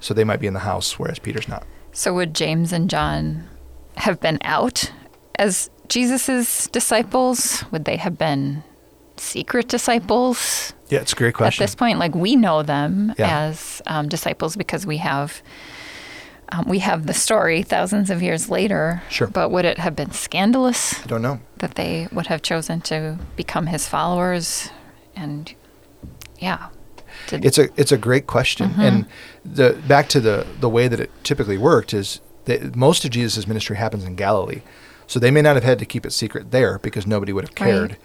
So 0.00 0.14
they 0.14 0.24
might 0.24 0.40
be 0.40 0.46
in 0.46 0.54
the 0.54 0.60
house, 0.60 0.98
whereas 0.98 1.18
Peter's 1.18 1.48
not. 1.48 1.66
So 1.92 2.14
would 2.14 2.34
James 2.34 2.72
and 2.72 2.90
John 2.90 3.48
have 3.96 4.20
been 4.20 4.38
out 4.42 4.92
as 5.38 5.70
Jesus's 5.88 6.68
disciples? 6.72 7.64
Would 7.70 7.84
they 7.86 7.96
have 7.96 8.18
been 8.18 8.62
secret 9.20 9.68
disciples 9.68 10.72
Yeah, 10.88 11.00
it's 11.00 11.12
a 11.12 11.16
great 11.16 11.34
question. 11.34 11.62
at 11.62 11.66
this 11.66 11.74
point? 11.74 11.98
Like 11.98 12.14
we 12.14 12.36
know 12.36 12.62
them 12.62 13.14
Yeah. 13.18 13.46
as 13.48 13.82
um, 13.86 14.08
disciples 14.08 14.56
because 14.56 14.86
we 14.86 14.98
have 14.98 15.42
um, 16.52 16.64
we 16.68 16.78
have 16.78 17.06
the 17.06 17.14
story 17.14 17.62
thousands 17.62 18.08
of 18.08 18.22
years 18.22 18.48
later. 18.48 19.02
Sure. 19.08 19.26
But 19.26 19.50
would 19.50 19.64
it 19.64 19.78
have 19.78 19.96
been 19.96 20.12
scandalous 20.12 21.02
I 21.02 21.06
don't 21.08 21.22
know. 21.22 21.40
that 21.58 21.74
they 21.74 22.06
would 22.12 22.28
have 22.28 22.40
chosen 22.42 22.80
to 22.82 23.18
become 23.34 23.66
his 23.66 23.88
followers? 23.88 24.70
And 25.16 25.52
yeah, 26.38 26.68
did, 27.26 27.44
It's 27.44 27.58
a 27.58 27.68
it's 27.80 27.90
a 27.90 27.96
great 27.98 28.26
question, 28.26 28.72
and 28.78 29.06
the 29.44 29.72
back 29.88 30.08
to 30.10 30.20
the 30.20 30.46
the 30.60 30.68
way 30.68 30.86
that 30.86 31.00
it 31.00 31.10
typically 31.24 31.58
worked 31.58 31.92
is 31.94 32.20
that 32.44 32.76
most 32.76 33.04
of 33.04 33.10
Jesus' 33.10 33.46
ministry 33.48 33.76
happens 33.76 34.04
in 34.04 34.14
Galilee, 34.14 34.60
so 35.08 35.18
they 35.18 35.30
may 35.32 35.42
not 35.42 35.56
have 35.56 35.64
had 35.64 35.78
to 35.80 35.86
keep 35.86 36.06
it 36.06 36.12
secret 36.12 36.50
there 36.52 36.78
because 36.78 37.06
nobody 37.08 37.32
would 37.32 37.44
have 37.48 37.54
Right. 37.58 37.96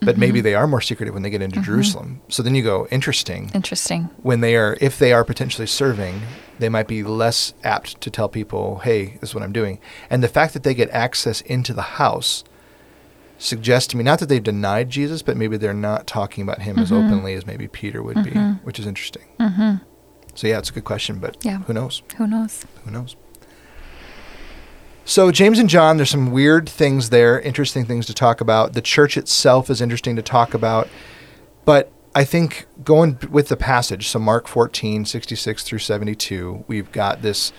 But 0.00 0.16
maybe 0.16 0.38
mm-hmm. 0.38 0.44
they 0.44 0.54
are 0.54 0.66
more 0.66 0.80
secretive 0.80 1.14
when 1.14 1.22
they 1.22 1.30
get 1.30 1.42
into 1.42 1.60
mm-hmm. 1.60 1.64
Jerusalem. 1.64 2.20
So 2.28 2.42
then 2.42 2.54
you 2.54 2.62
go 2.62 2.86
interesting 2.90 3.50
interesting. 3.54 4.04
when 4.22 4.40
they 4.40 4.56
are 4.56 4.76
if 4.80 4.98
they 4.98 5.12
are 5.12 5.24
potentially 5.24 5.66
serving, 5.66 6.22
they 6.58 6.68
might 6.68 6.88
be 6.88 7.02
less 7.02 7.54
apt 7.64 8.00
to 8.00 8.10
tell 8.10 8.28
people, 8.28 8.78
"Hey, 8.78 9.16
this 9.20 9.30
is 9.30 9.34
what 9.34 9.44
I'm 9.44 9.52
doing," 9.52 9.78
and 10.08 10.22
the 10.22 10.28
fact 10.28 10.54
that 10.54 10.62
they 10.62 10.74
get 10.74 10.90
access 10.90 11.40
into 11.42 11.72
the 11.72 11.82
house 11.82 12.44
suggests 13.38 13.88
to 13.88 13.96
me 13.96 14.04
not 14.04 14.18
that 14.18 14.28
they've 14.28 14.42
denied 14.42 14.90
Jesus, 14.90 15.22
but 15.22 15.36
maybe 15.36 15.56
they're 15.56 15.72
not 15.72 16.06
talking 16.06 16.42
about 16.42 16.62
him 16.62 16.78
as 16.78 16.90
mm-hmm. 16.90 17.06
openly 17.06 17.34
as 17.34 17.46
maybe 17.46 17.66
Peter 17.66 18.02
would 18.02 18.22
be, 18.22 18.30
which 18.64 18.78
is 18.78 18.86
interesting. 18.86 19.24
hmm 19.40 19.76
So 20.34 20.46
yeah, 20.46 20.58
it's 20.58 20.70
a 20.70 20.72
good 20.72 20.84
question, 20.84 21.18
but 21.18 21.36
Yeah. 21.42 21.58
who 21.60 21.72
knows? 21.72 22.02
Who 22.18 22.26
knows? 22.26 22.64
Who 22.84 22.90
knows? 22.90 23.16
So 25.10 25.32
James 25.32 25.58
and 25.58 25.68
John, 25.68 25.96
there's 25.96 26.10
some 26.10 26.30
weird 26.30 26.68
things 26.68 27.10
there, 27.10 27.40
interesting 27.40 27.84
things 27.84 28.06
to 28.06 28.14
talk 28.14 28.40
about. 28.40 28.74
The 28.74 28.80
church 28.80 29.16
itself 29.16 29.68
is 29.68 29.80
interesting 29.80 30.14
to 30.14 30.22
talk 30.22 30.54
about, 30.54 30.88
but 31.64 31.90
I 32.14 32.22
think 32.22 32.68
going 32.84 33.18
with 33.28 33.48
the 33.48 33.56
passage, 33.56 34.06
so 34.06 34.20
Mark 34.20 34.46
14, 34.46 35.04
66 35.04 35.64
through 35.64 35.80
72, 35.80 36.64
we've 36.68 36.92
got 36.92 37.22
this 37.22 37.52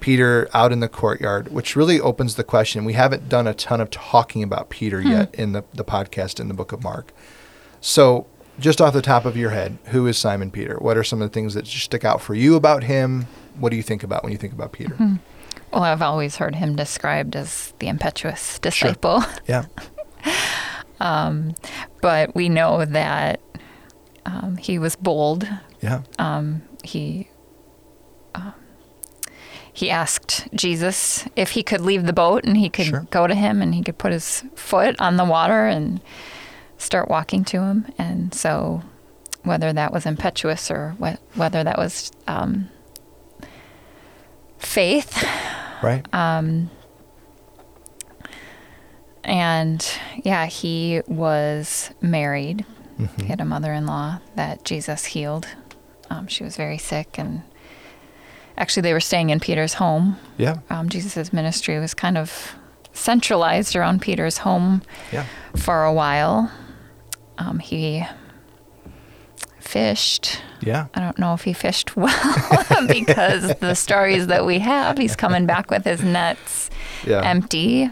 Peter 0.00 0.48
out 0.52 0.72
in 0.72 0.80
the 0.80 0.88
courtyard, 0.88 1.52
which 1.52 1.76
really 1.76 2.00
opens 2.00 2.34
the 2.34 2.42
question. 2.42 2.84
We 2.84 2.94
haven't 2.94 3.28
done 3.28 3.46
a 3.46 3.54
ton 3.54 3.80
of 3.80 3.88
talking 3.90 4.42
about 4.42 4.68
Peter 4.68 5.00
hmm. 5.00 5.12
yet 5.12 5.32
in 5.32 5.52
the, 5.52 5.62
the 5.74 5.84
podcast 5.84 6.40
in 6.40 6.48
the 6.48 6.54
book 6.54 6.72
of 6.72 6.82
Mark. 6.82 7.12
So, 7.80 8.26
just 8.58 8.80
off 8.80 8.92
the 8.92 9.00
top 9.00 9.24
of 9.24 9.36
your 9.36 9.50
head, 9.50 9.78
who 9.90 10.08
is 10.08 10.18
Simon 10.18 10.50
Peter? 10.50 10.76
What 10.78 10.96
are 10.96 11.04
some 11.04 11.22
of 11.22 11.30
the 11.30 11.32
things 11.32 11.54
that 11.54 11.68
stick 11.68 12.04
out 12.04 12.20
for 12.20 12.34
you 12.34 12.56
about 12.56 12.82
him? 12.82 13.28
What 13.60 13.70
do 13.70 13.76
you 13.76 13.82
think 13.84 14.02
about 14.02 14.24
when 14.24 14.32
you 14.32 14.38
think 14.38 14.54
about 14.54 14.72
Peter? 14.72 14.96
Hmm. 14.96 15.14
Well, 15.72 15.82
I've 15.82 16.02
always 16.02 16.36
heard 16.36 16.54
him 16.54 16.76
described 16.76 17.36
as 17.36 17.74
the 17.80 17.88
impetuous 17.88 18.58
disciple. 18.58 19.22
Yeah. 19.46 19.66
but 22.00 22.34
we 22.34 22.48
know 22.48 22.84
that 22.84 23.40
um, 24.24 24.56
he 24.56 24.78
was 24.78 24.96
bold. 24.96 25.46
Yeah. 25.82 26.02
Um, 26.18 26.62
he 26.82 27.28
um, 28.34 28.54
he 29.72 29.90
asked 29.90 30.48
Jesus 30.54 31.26
if 31.36 31.50
he 31.50 31.62
could 31.62 31.80
leave 31.82 32.06
the 32.06 32.12
boat 32.12 32.44
and 32.44 32.56
he 32.56 32.68
could 32.70 32.86
Sure. 32.86 33.06
go 33.10 33.26
to 33.26 33.34
him 33.34 33.60
and 33.62 33.74
he 33.74 33.82
could 33.82 33.98
put 33.98 34.12
his 34.12 34.42
foot 34.54 34.98
on 35.00 35.16
the 35.16 35.24
water 35.24 35.66
and 35.66 36.00
start 36.78 37.08
walking 37.08 37.44
to 37.44 37.60
him. 37.62 37.86
And 37.98 38.32
so, 38.34 38.82
whether 39.42 39.72
that 39.72 39.92
was 39.92 40.06
impetuous 40.06 40.70
or 40.70 40.96
wh- 41.00 41.38
whether 41.38 41.62
that 41.62 41.76
was 41.78 42.10
um, 42.26 42.68
faith, 44.66 45.24
Right. 45.82 46.04
um, 46.14 46.70
and 49.24 49.86
yeah, 50.22 50.46
he 50.46 51.02
was 51.06 51.90
married. 52.00 52.64
Mhm. 52.98 53.22
He 53.22 53.26
had 53.28 53.40
a 53.40 53.44
mother 53.44 53.72
in 53.72 53.86
law 53.86 54.18
that 54.36 54.64
Jesus 54.64 55.06
healed. 55.06 55.46
Um, 56.10 56.26
she 56.28 56.44
was 56.44 56.56
very 56.56 56.78
sick, 56.78 57.18
and 57.18 57.42
actually, 58.56 58.82
they 58.82 58.92
were 58.92 59.00
staying 59.00 59.30
in 59.30 59.40
Peter's 59.40 59.74
home. 59.74 60.16
Yeah. 60.38 60.58
Um, 60.70 60.88
Jesus' 60.88 61.32
ministry 61.32 61.78
was 61.78 61.94
kind 61.94 62.16
of 62.16 62.54
centralized 62.92 63.76
around 63.76 64.00
Peter's 64.00 64.38
home 64.38 64.82
Yeah. 65.12 65.24
for 65.56 65.84
a 65.84 65.92
while. 65.92 66.50
Um, 67.38 67.58
he 67.58 68.06
fished. 69.66 70.40
Yeah. 70.60 70.86
I 70.94 71.00
don't 71.00 71.18
know 71.18 71.34
if 71.34 71.42
he 71.42 71.52
fished 71.52 71.96
well 71.96 72.64
because 72.88 73.54
the 73.56 73.74
stories 73.74 74.28
that 74.28 74.46
we 74.46 74.58
have, 74.60 74.96
he's 74.98 75.16
coming 75.16 75.46
back 75.46 75.70
with 75.70 75.84
his 75.84 76.02
nets 76.02 76.70
Yeah. 77.04 77.22
empty. 77.22 77.90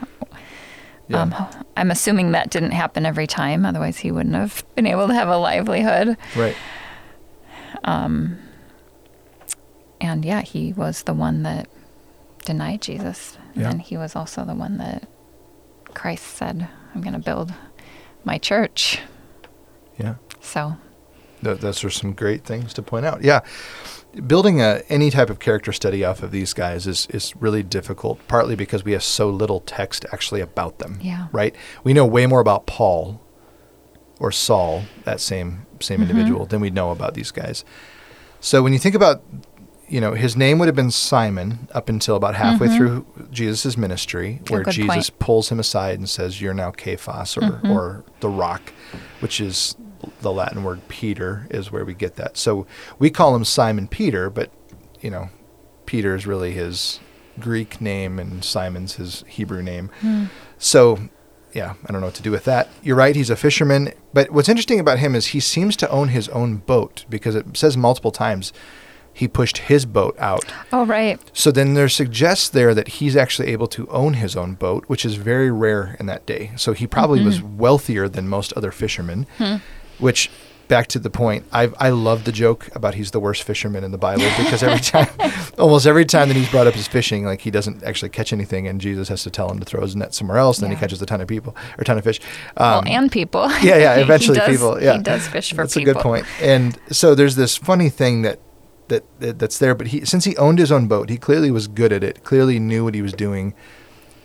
yeah. 1.08 1.22
Um, 1.22 1.34
I'm 1.76 1.90
assuming 1.90 2.32
that 2.32 2.50
didn't 2.50 2.70
happen 2.72 3.04
every 3.04 3.26
time, 3.26 3.66
otherwise 3.66 3.98
he 3.98 4.10
wouldn't 4.12 4.34
have 4.34 4.64
been 4.74 4.86
able 4.86 5.08
to 5.08 5.14
have 5.14 5.28
a 5.28 5.36
livelihood. 5.36 6.16
right. 6.36 6.56
Um, 7.84 8.38
and 10.00 10.24
yeah, 10.24 10.40
he 10.42 10.72
was 10.72 11.02
the 11.02 11.12
one 11.14 11.42
that 11.42 11.68
denied 12.44 12.80
Jesus, 12.82 13.36
Yeah. 13.54 13.70
and 13.70 13.80
he 13.82 13.96
was 13.96 14.14
also 14.16 14.44
the 14.44 14.54
one 14.54 14.78
that 14.78 15.06
Christ 15.94 16.24
said, 16.24 16.68
"I'm 16.94 17.00
going 17.02 17.12
to 17.14 17.18
build 17.18 17.52
my 18.24 18.38
church." 18.38 19.00
Yeah. 19.98 20.14
So 20.40 20.76
Th- 21.44 21.58
those 21.60 21.84
are 21.84 21.90
some 21.90 22.12
great 22.12 22.44
things 22.44 22.72
to 22.74 22.82
point 22.82 23.06
out. 23.06 23.22
Yeah. 23.22 23.40
Building 24.26 24.60
a, 24.60 24.82
any 24.88 25.10
type 25.10 25.28
of 25.28 25.38
character 25.40 25.72
study 25.72 26.04
off 26.04 26.22
of 26.22 26.30
these 26.30 26.52
guys 26.52 26.86
is, 26.86 27.06
is 27.10 27.34
really 27.36 27.62
difficult, 27.64 28.20
partly 28.28 28.54
because 28.54 28.84
we 28.84 28.92
have 28.92 29.02
so 29.02 29.28
little 29.28 29.60
text 29.60 30.04
actually 30.12 30.40
about 30.40 30.78
them. 30.78 30.98
Yeah. 31.02 31.26
Right? 31.32 31.54
We 31.82 31.92
know 31.92 32.06
way 32.06 32.26
more 32.26 32.40
about 32.40 32.66
Paul 32.66 33.20
or 34.20 34.30
Saul, 34.30 34.84
that 35.04 35.20
same 35.20 35.66
same 35.80 35.98
Mhm. 35.98 36.02
individual, 36.10 36.46
than 36.46 36.60
we 36.60 36.70
know 36.70 36.92
about 36.92 37.14
these 37.14 37.30
guys. 37.32 37.64
So 38.40 38.62
when 38.62 38.72
you 38.72 38.78
think 38.78 38.94
about, 38.94 39.22
you 39.88 40.00
know, 40.00 40.14
his 40.14 40.36
name 40.36 40.58
would 40.60 40.66
have 40.68 40.76
been 40.76 40.92
Simon 40.92 41.68
up 41.72 41.88
until 41.88 42.14
about 42.14 42.36
halfway 42.36 42.68
Mhm. 42.68 42.76
through 42.76 43.06
Jesus' 43.32 43.76
ministry, 43.76 44.40
where 44.48 44.62
Jesus 44.64 45.10
point. 45.10 45.18
pulls 45.18 45.48
him 45.50 45.58
aside 45.58 45.98
and 45.98 46.08
says, 46.08 46.40
"You're 46.40 46.54
now 46.54 46.70
Cephas," 46.70 47.36
or 47.36 47.40
Mhm. 47.40 47.70
or 47.70 48.04
the 48.20 48.28
rock, 48.28 48.72
which 49.20 49.40
is 49.40 49.74
the 50.20 50.32
Latin 50.32 50.64
word 50.64 50.80
Peter, 50.88 51.46
is 51.50 51.70
where 51.72 51.84
we 51.84 51.94
get 51.94 52.16
that. 52.16 52.36
So 52.36 52.66
we 52.98 53.10
call 53.10 53.34
him 53.34 53.44
Simon 53.44 53.88
Peter, 53.88 54.30
but 54.30 54.50
you 55.00 55.10
know, 55.10 55.28
Peter 55.86 56.14
is 56.14 56.26
really 56.26 56.52
his 56.52 57.00
Greek 57.38 57.80
name, 57.80 58.18
and 58.18 58.44
Simon's 58.44 58.94
his 58.94 59.24
Hebrew 59.26 59.62
name. 59.62 59.90
hmm, 60.00 60.24
So 60.58 61.08
yeah, 61.52 61.74
I 61.86 61.92
don't 61.92 62.00
know 62.00 62.08
what 62.08 62.14
to 62.16 62.22
do 62.22 62.30
with 62.32 62.44
that. 62.44 62.68
You're 62.82 62.96
right, 62.96 63.14
he's 63.14 63.30
a 63.30 63.36
fisherman. 63.36 63.92
But 64.12 64.30
what's 64.30 64.48
interesting 64.48 64.80
about 64.80 64.98
him 64.98 65.14
is 65.14 65.26
he 65.28 65.40
seems 65.40 65.76
to 65.76 65.90
own 65.90 66.08
his 66.08 66.28
own 66.30 66.56
boat 66.56 67.04
because 67.08 67.34
it 67.36 67.56
says 67.56 67.76
multiple 67.76 68.10
times 68.10 68.52
he 69.12 69.28
pushed 69.28 69.58
his 69.58 69.86
boat 69.86 70.16
out. 70.18 70.44
Oh, 70.72 70.84
right. 70.84 71.20
So 71.32 71.52
then 71.52 71.74
there 71.74 71.88
suggests 71.88 72.48
there 72.48 72.74
that 72.74 72.88
he's 72.88 73.14
actually 73.16 73.48
able 73.52 73.68
to 73.68 73.86
own 73.88 74.14
his 74.14 74.34
own 74.34 74.54
boat, 74.54 74.82
which 74.88 75.04
is 75.04 75.14
very 75.14 75.52
rare 75.52 75.96
in 76.00 76.06
that 76.06 76.26
day. 76.26 76.50
So 76.56 76.72
he 76.72 76.88
probably 76.88 77.22
was 77.22 77.40
wealthier 77.40 78.08
than 78.08 78.26
most 78.28 78.52
other 78.54 78.72
fishermen, 78.72 79.28
which 79.98 80.30
back 80.66 80.86
to 80.88 80.98
the 80.98 81.10
point, 81.10 81.44
I 81.52 81.70
I 81.78 81.90
love 81.90 82.24
the 82.24 82.32
joke 82.32 82.68
about 82.74 82.94
he's 82.94 83.10
the 83.10 83.20
worst 83.20 83.42
fisherman 83.42 83.84
in 83.84 83.90
the 83.92 83.98
Bible 83.98 84.24
because 84.38 84.62
every 84.62 84.80
time, 84.92 85.08
almost 85.58 85.86
every 85.86 86.04
time 86.06 86.28
that 86.28 86.36
he's 86.36 86.48
brought 86.50 86.66
up 86.66 86.74
his 86.74 86.88
fishing, 86.88 87.24
like 87.26 87.42
he 87.42 87.50
doesn't 87.50 87.82
actually 87.84 88.08
catch 88.08 88.32
anything, 88.32 88.66
and 88.66 88.80
Jesus 88.80 89.08
has 89.08 89.22
to 89.24 89.30
tell 89.30 89.50
him 89.50 89.58
to 89.58 89.64
throw 89.66 89.82
his 89.82 89.94
net 89.94 90.14
somewhere 90.14 90.38
else, 90.38 90.58
and 90.58 90.64
then 90.64 90.70
he 90.74 90.80
catches 90.80 91.00
a 91.02 91.06
ton 91.06 91.20
of 91.20 91.28
people 91.28 91.54
or 91.76 91.82
a 91.82 91.84
ton 91.84 91.98
of 91.98 92.04
fish. 92.04 92.20
well, 92.58 92.78
Um, 92.78 92.84
and 92.86 93.12
people. 93.12 93.50
yeah, 93.62 93.76
yeah. 93.76 93.94
Eventually, 94.06 94.38
does- 94.38 94.48
people. 94.48 94.82
Yeah, 94.82 94.96
He 94.96 95.02
does 95.02 95.28
fish 95.28 95.50
for 95.50 95.56
That's 95.56 95.74
people. 95.74 95.90
a 95.90 95.94
good 95.94 96.02
point. 96.02 96.26
And 96.40 96.78
so 96.90 97.14
there's 97.14 97.36
this 97.36 97.56
funny 97.56 97.90
thing 97.90 98.22
that, 98.22 98.38
that 98.88 99.04
that 99.20 99.38
that's 99.38 99.58
there. 99.58 99.74
But 99.74 99.88
he, 99.88 100.04
since 100.06 100.24
he 100.24 100.34
owned 100.38 100.58
his 100.58 100.72
own 100.72 100.88
boat, 100.88 101.10
he 101.10 101.18
clearly 101.18 101.50
was 101.50 101.68
good 101.68 101.92
at 101.92 102.02
it. 102.02 102.24
Clearly 102.24 102.58
knew 102.58 102.84
what 102.84 102.94
he 102.94 103.02
was 103.02 103.12
doing. 103.12 103.52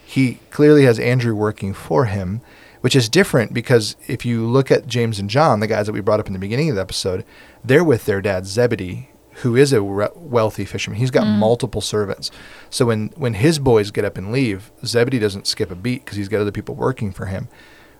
He 0.06 0.40
clearly 0.52 0.86
has 0.86 1.00
Andrew 1.00 1.36
working 1.36 1.74
for 1.74 2.06
him, 2.06 2.42
which 2.82 2.96
is 2.96 3.10
different 3.10 3.54
because 3.54 3.96
if 4.08 4.26
you 4.26 4.46
look 4.46 4.72
at 4.72 4.88
James 4.88 5.20
and 5.20 5.30
John, 5.30 5.60
the 5.60 5.68
guys 5.68 5.86
that 5.88 5.94
we 5.94 6.02
brought 6.02 6.20
up 6.20 6.28
in 6.28 6.34
the 6.34 6.40
beginning 6.40 6.70
of 6.70 6.76
the 6.76 6.82
episode, 6.82 7.26
they're 7.64 7.84
with 7.84 8.06
their 8.06 8.22
dad 8.22 8.46
Zebedee, 8.46 9.10
who 9.44 9.56
is 9.56 9.72
a 9.74 9.82
re- 9.82 10.08
wealthy 10.16 10.66
fisherman. 10.66 11.00
He's 11.00 11.12
got 11.12 11.26
Mm. 11.26 11.38
multiple 11.40 11.82
servants. 11.82 12.30
So 12.70 12.86
when 12.88 13.12
when 13.16 13.36
his 13.36 13.60
boys 13.60 13.92
get 13.92 14.06
up 14.06 14.18
and 14.18 14.32
leave, 14.32 14.72
Zebedee 14.86 15.20
doesn't 15.20 15.48
skip 15.48 15.72
a 15.72 15.76
beat 15.76 16.04
because 16.04 16.18
he's 16.18 16.28
got 16.30 16.42
other 16.42 16.52
people 16.52 16.76
working 16.76 17.12
for 17.12 17.28
him. 17.28 17.48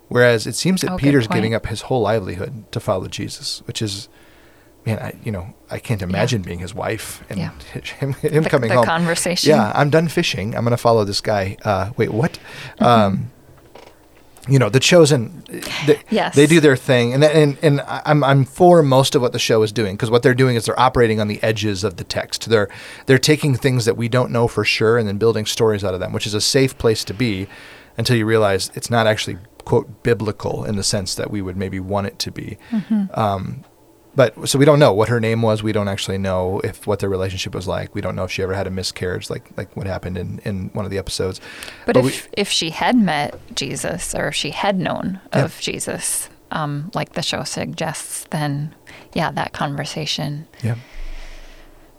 Whereas 0.08 0.48
it 0.48 0.56
seems 0.56 0.82
that 0.82 0.92
Oh, 0.94 0.98
Peter's 0.98 1.28
giving 1.28 1.54
up 1.54 1.68
his 1.68 1.82
whole 1.84 2.02
livelihood 2.02 2.72
to 2.72 2.80
follow 2.80 3.08
Jesus, 3.08 3.62
which 3.68 3.80
is, 3.80 4.10
man, 4.86 4.98
I 5.00 5.14
you 5.24 5.32
know 5.32 5.54
I 5.70 5.78
can't 5.80 6.02
imagine 6.02 6.42
being 6.42 6.60
his 6.60 6.74
wife 6.74 7.22
and 7.30 7.38
Yeah. 7.40 7.52
him 8.00 8.14
him 8.14 8.44
The- 8.44 8.50
coming 8.50 8.70
the 8.70 8.78
home. 8.78 8.86
conversation. 8.86 9.52
Yeah, 9.52 9.72
I'm 9.76 9.90
done 9.92 10.08
fishing. 10.08 10.56
I'm 10.56 10.64
going 10.64 10.72
to 10.72 10.78
follow 10.78 11.06
this 11.06 11.22
guy. 11.22 11.58
Uh, 11.64 11.92
wait, 11.96 12.12
what? 12.12 12.40
Um, 12.80 13.32
you 14.48 14.58
know, 14.60 14.70
the 14.70 14.80
chosen. 14.80 15.44
They, 15.86 16.00
Yes. 16.10 16.36
they 16.36 16.48
do 16.48 16.60
their 16.60 16.76
thing, 16.78 17.14
and 17.14 17.24
and 17.24 17.58
and 17.62 17.82
I'm 17.88 18.24
I'm 18.24 18.46
for 18.46 18.82
most 18.82 19.16
of 19.16 19.22
what 19.22 19.34
the 19.34 19.40
show 19.40 19.62
is 19.64 19.72
doing 19.72 19.96
because 19.96 20.10
what 20.10 20.24
they're 20.24 20.34
doing 20.34 20.56
is 20.56 20.66
they're 20.66 20.80
operating 20.80 21.20
on 21.20 21.28
the 21.28 21.42
edges 21.44 21.84
of 21.84 21.98
the 21.98 22.04
text. 22.04 22.50
They're 22.50 22.70
they're 23.06 23.18
taking 23.20 23.56
things 23.56 23.86
that 23.86 23.98
we 23.98 24.08
don't 24.08 24.32
know 24.32 24.48
for 24.48 24.64
sure 24.64 24.98
and 24.98 25.08
then 25.08 25.18
building 25.18 25.46
stories 25.46 25.84
out 25.84 25.94
of 25.94 26.00
them, 26.00 26.14
which 26.14 26.26
is 26.26 26.34
a 26.34 26.42
safe 26.42 26.78
place 26.78 27.04
to 27.06 27.14
be 27.14 27.48
until 27.98 28.16
you 28.16 28.26
realize 28.26 28.72
it's 28.76 28.90
not 28.90 29.08
actually 29.08 29.38
quote 29.66 30.04
biblical 30.04 30.64
in 30.64 30.78
the 30.78 30.84
sense 30.84 31.14
that 31.16 31.30
we 31.30 31.42
would 31.42 31.58
maybe 31.58 31.80
want 31.80 32.08
it 32.08 32.18
to 32.20 32.32
be. 32.32 32.58
Um, 33.14 33.64
but 34.20 34.50
so 34.50 34.60
we 34.60 34.66
don't 34.66 34.80
know 34.80 34.92
what 34.94 35.08
her 35.08 35.20
name 35.22 35.42
was. 35.42 35.64
We 35.64 35.72
don't 35.72 35.88
actually 35.88 36.18
know 36.18 36.60
if 36.66 36.86
what 36.86 37.00
their 37.00 37.10
relationship 37.10 37.56
was 37.56 37.68
like. 37.70 37.96
We 37.96 38.02
don't 38.02 38.16
know 38.18 38.26
if 38.26 38.32
she 38.32 38.44
ever 38.44 38.54
had 38.54 38.68
a 38.68 38.70
miscarriage, 38.70 39.30
like 39.30 39.46
like 39.56 39.70
what 39.78 39.88
happened 39.88 40.18
in, 40.18 40.40
in 40.44 40.70
one 40.74 40.84
of 40.84 40.92
the 40.92 40.98
episodes. 40.98 41.40
But, 41.86 41.94
But 41.94 42.06
if 42.06 42.28
if 42.34 42.50
she 42.50 42.72
had 42.72 42.96
met 42.98 43.40
Jesus 43.56 44.14
or 44.14 44.28
if 44.28 44.36
she 44.36 44.50
had 44.52 44.76
known 44.78 45.22
Yeah. 45.34 45.46
of 45.46 45.58
Jesus, 45.62 46.30
um, 46.52 46.92
like 46.94 47.14
the 47.14 47.22
show 47.22 47.44
suggests, 47.46 48.26
then 48.32 48.76
yeah, 49.14 49.32
that 49.32 49.54
conversation, 49.54 50.48
Yeah, 50.62 50.76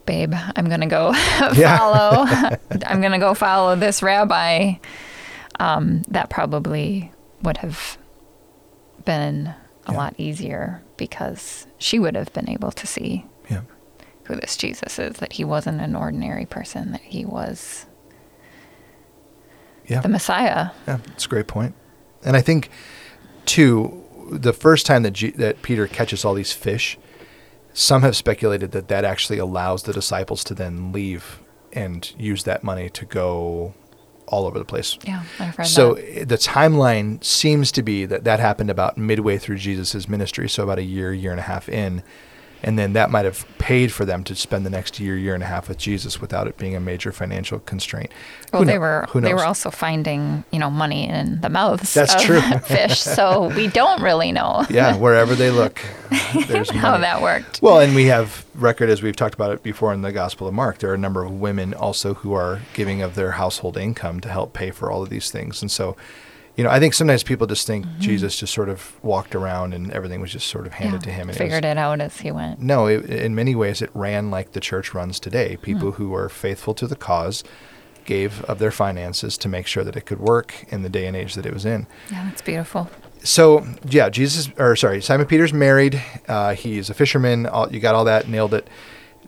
babe, 0.04 0.34
I'm 0.56 0.68
gonna 0.68 0.86
go 0.86 1.12
follow. 1.54 2.26
I'm 2.86 3.00
gonna 3.00 3.18
go 3.18 3.32
follow 3.34 3.76
this 3.76 4.02
rabbi. 4.02 4.74
Um, 5.58 6.02
that 6.08 6.28
probably 6.28 7.12
would 7.42 7.56
have 7.58 7.96
been 9.06 9.54
a 9.86 9.92
Yeah. 9.92 9.98
lot 9.98 10.14
easier 10.18 10.82
because 10.96 11.66
she 11.78 11.98
would 11.98 12.14
have 12.14 12.32
been 12.32 12.48
able 12.48 12.70
to 12.72 12.86
see 12.86 13.24
yeah, 13.48 13.62
who 14.24 14.36
this 14.36 14.56
Jesus 14.56 14.98
is. 14.98 15.16
That 15.16 15.32
he 15.34 15.44
wasn't 15.44 15.80
an 15.80 15.94
ordinary 15.96 16.46
person. 16.46 16.92
That 16.92 17.00
he 17.02 17.24
was 17.24 17.86
yeah. 19.86 20.00
the 20.00 20.08
Messiah. 20.08 20.70
Yeah, 20.86 20.98
it's 21.08 21.26
a 21.26 21.28
great 21.28 21.46
point. 21.48 21.74
And 22.24 22.36
I 22.36 22.40
think, 22.40 22.70
too, 23.46 24.04
the 24.30 24.52
first 24.52 24.86
time 24.86 25.02
that 25.02 25.12
G- 25.12 25.30
that 25.32 25.62
Peter 25.62 25.86
catches 25.86 26.24
all 26.24 26.34
these 26.34 26.52
fish, 26.52 26.98
some 27.72 28.02
have 28.02 28.16
speculated 28.16 28.72
that 28.72 28.88
that 28.88 29.04
actually 29.04 29.38
allows 29.38 29.84
the 29.84 29.92
disciples 29.92 30.44
to 30.44 30.54
then 30.54 30.92
leave 30.92 31.40
and 31.72 32.12
use 32.18 32.44
that 32.44 32.62
money 32.64 32.90
to 32.90 33.04
go 33.04 33.74
all 34.30 34.46
over 34.46 34.58
the 34.58 34.64
place. 34.64 34.96
Yeah, 35.04 35.22
I've 35.38 35.58
read 35.58 35.66
So 35.66 35.94
that. 35.94 36.18
Eh, 36.20 36.24
the 36.24 36.36
timeline 36.38 37.22
seems 37.22 37.70
to 37.72 37.82
be 37.82 38.06
that 38.06 38.24
that 38.24 38.40
happened 38.40 38.70
about 38.70 38.96
midway 38.96 39.38
through 39.38 39.58
Jesus' 39.58 40.08
ministry, 40.08 40.48
so 40.48 40.62
about 40.62 40.78
a 40.78 40.82
year, 40.84 41.12
year 41.12 41.32
and 41.32 41.40
a 41.40 41.44
half 41.44 41.68
in. 41.68 42.02
And 42.62 42.78
then 42.78 42.92
that 42.92 43.10
might 43.10 43.24
have 43.24 43.46
paid 43.58 43.92
for 43.92 44.04
them 44.04 44.22
to 44.24 44.34
spend 44.34 44.66
the 44.66 44.70
next 44.70 45.00
year, 45.00 45.16
year 45.16 45.34
and 45.34 45.42
a 45.42 45.46
half 45.46 45.68
with 45.68 45.78
Jesus 45.78 46.20
without 46.20 46.46
it 46.46 46.56
being 46.58 46.76
a 46.76 46.80
major 46.80 47.12
financial 47.12 47.60
constraint. 47.60 48.10
Well, 48.52 48.62
Who 48.62 48.66
they 48.66 48.78
were 48.78 49.06
they 49.14 49.34
were 49.34 49.44
also 49.44 49.70
finding 49.70 50.44
you 50.50 50.58
know 50.58 50.70
money 50.70 51.08
in 51.08 51.40
the 51.40 51.48
mouths 51.48 51.94
That's 51.94 52.14
of 52.14 52.20
true. 52.20 52.40
fish, 52.64 52.98
so 53.00 53.48
we 53.54 53.68
don't 53.68 54.02
really 54.02 54.32
know 54.32 54.66
yeah, 54.68 54.96
wherever 54.98 55.34
they 55.34 55.50
look, 55.50 55.80
there's 56.48 56.70
how 56.84 56.98
that 56.98 57.22
worked. 57.22 57.62
Well, 57.62 57.80
and 57.80 57.94
we 57.94 58.06
have 58.06 58.44
record 58.54 58.90
as 58.90 59.02
we've 59.02 59.16
talked 59.16 59.34
about 59.34 59.52
it 59.52 59.62
before 59.62 59.92
in 59.92 60.02
the 60.02 60.12
Gospel 60.12 60.48
of 60.48 60.54
Mark. 60.54 60.78
There 60.78 60.90
are 60.90 60.94
a 60.94 60.98
number 60.98 61.24
of 61.24 61.40
women 61.40 61.74
also 61.74 62.14
who 62.14 62.32
are 62.32 62.60
giving 62.74 63.02
of 63.02 63.14
their 63.14 63.32
household 63.32 63.76
income 63.76 64.20
to 64.20 64.28
help 64.28 64.52
pay 64.52 64.70
for 64.70 64.90
all 64.90 65.02
of 65.02 65.08
these 65.10 65.30
things. 65.30 65.62
And 65.62 65.70
so, 65.70 65.96
you 66.56 66.64
know, 66.64 66.70
I 66.70 66.78
think 66.78 66.94
sometimes 66.94 67.22
people 67.22 67.46
just 67.46 67.66
think 67.66 67.86
Jesus 67.98 68.36
just 68.38 68.52
sort 68.52 68.68
of 68.68 69.02
walked 69.02 69.34
around 69.34 69.72
and 69.72 69.90
everything 69.92 70.20
was 70.20 70.32
just 70.32 70.48
sort 70.48 70.66
of 70.66 70.74
handed 70.74 71.00
Mm-hmm. 71.02 71.08
Yeah, 71.10 71.14
to 71.16 71.20
him. 71.22 71.28
And 71.30 71.38
figured 71.38 71.64
it, 71.64 71.68
it 71.68 71.78
out 71.78 72.00
as 72.00 72.18
he 72.20 72.30
went. 72.30 72.60
No, 72.60 72.86
it, 72.86 73.04
in 73.08 73.34
many 73.34 73.54
ways, 73.54 73.80
it 73.80 73.90
ran 73.94 74.30
like 74.30 74.52
the 74.52 74.60
church 74.60 74.92
runs 74.92 75.18
today. 75.20 75.56
People 75.62 75.92
who 75.92 76.14
are 76.14 76.28
faithful 76.28 76.74
to 76.74 76.86
the 76.86 76.96
cause 76.96 77.42
gave 78.04 78.42
of 78.44 78.58
their 78.58 78.70
finances 78.72 79.38
to 79.38 79.48
make 79.48 79.66
sure 79.66 79.84
that 79.84 79.94
it 79.96 80.02
could 80.06 80.18
work 80.20 80.64
in 80.68 80.82
the 80.82 80.88
day 80.88 81.06
and 81.06 81.16
age 81.16 81.34
that 81.34 81.46
it 81.46 81.52
was 81.54 81.64
in 81.64 81.86
Yeah, 82.10 82.24
that's 82.24 82.42
beautiful. 82.42 82.90
so 83.22 83.64
yeah, 83.88 84.08
Jesus 84.08 84.50
or 84.58 84.74
sorry, 84.76 85.00
Simon 85.00 85.26
Peter's 85.26 85.52
married. 85.52 86.02
Uh, 86.26 86.54
he's 86.54 86.90
a 86.90 86.94
fisherman. 86.94 87.46
All, 87.46 87.72
you 87.72 87.78
got 87.80 87.94
all 87.94 88.04
that 88.06 88.28
nailed 88.28 88.54
it. 88.54 88.66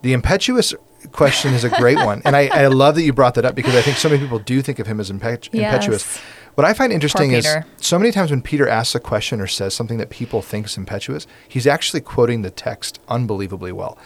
The 0.03 0.13
impetuous 0.15 0.75
question 1.13 1.55
is 1.55 1.63
a 1.65 1.69
great 1.69 1.97
one, 2.05 2.23
and 2.25 2.35
I, 2.35 2.49
I 2.49 2.67
love 2.69 2.97
that 2.97 3.03
you 3.03 3.13
brought 3.13 3.35
that 3.35 3.45
up 3.45 3.55
because 3.55 3.75
I 3.77 3.83
think 3.83 3.97
so 3.99 4.09
many 4.09 4.21
people 4.21 4.39
do 4.41 4.61
think 4.63 4.79
of 4.81 4.87
him 4.89 4.99
as 5.01 5.11
impet- 5.11 5.53
impetuous. 5.55 6.21
What 6.55 6.67
I 6.67 6.75
find 6.75 6.93
interesting 6.93 7.33
is 7.33 7.45
so 7.79 7.99
many 7.99 8.13
times 8.13 8.31
when 8.31 8.43
Peter 8.43 8.69
asks 8.69 8.95
a 8.95 9.01
question 9.01 9.41
or 9.41 9.47
says 9.47 9.73
something 9.75 9.99
that 9.99 10.11
people 10.11 10.43
think 10.43 10.67
is 10.67 10.77
impetuous, 10.77 11.27
he's 11.49 11.67
actually 11.67 12.01
quoting 12.03 12.43
the 12.43 12.51
text 12.51 13.01
unbelievably 13.09 13.73
well. 13.73 13.97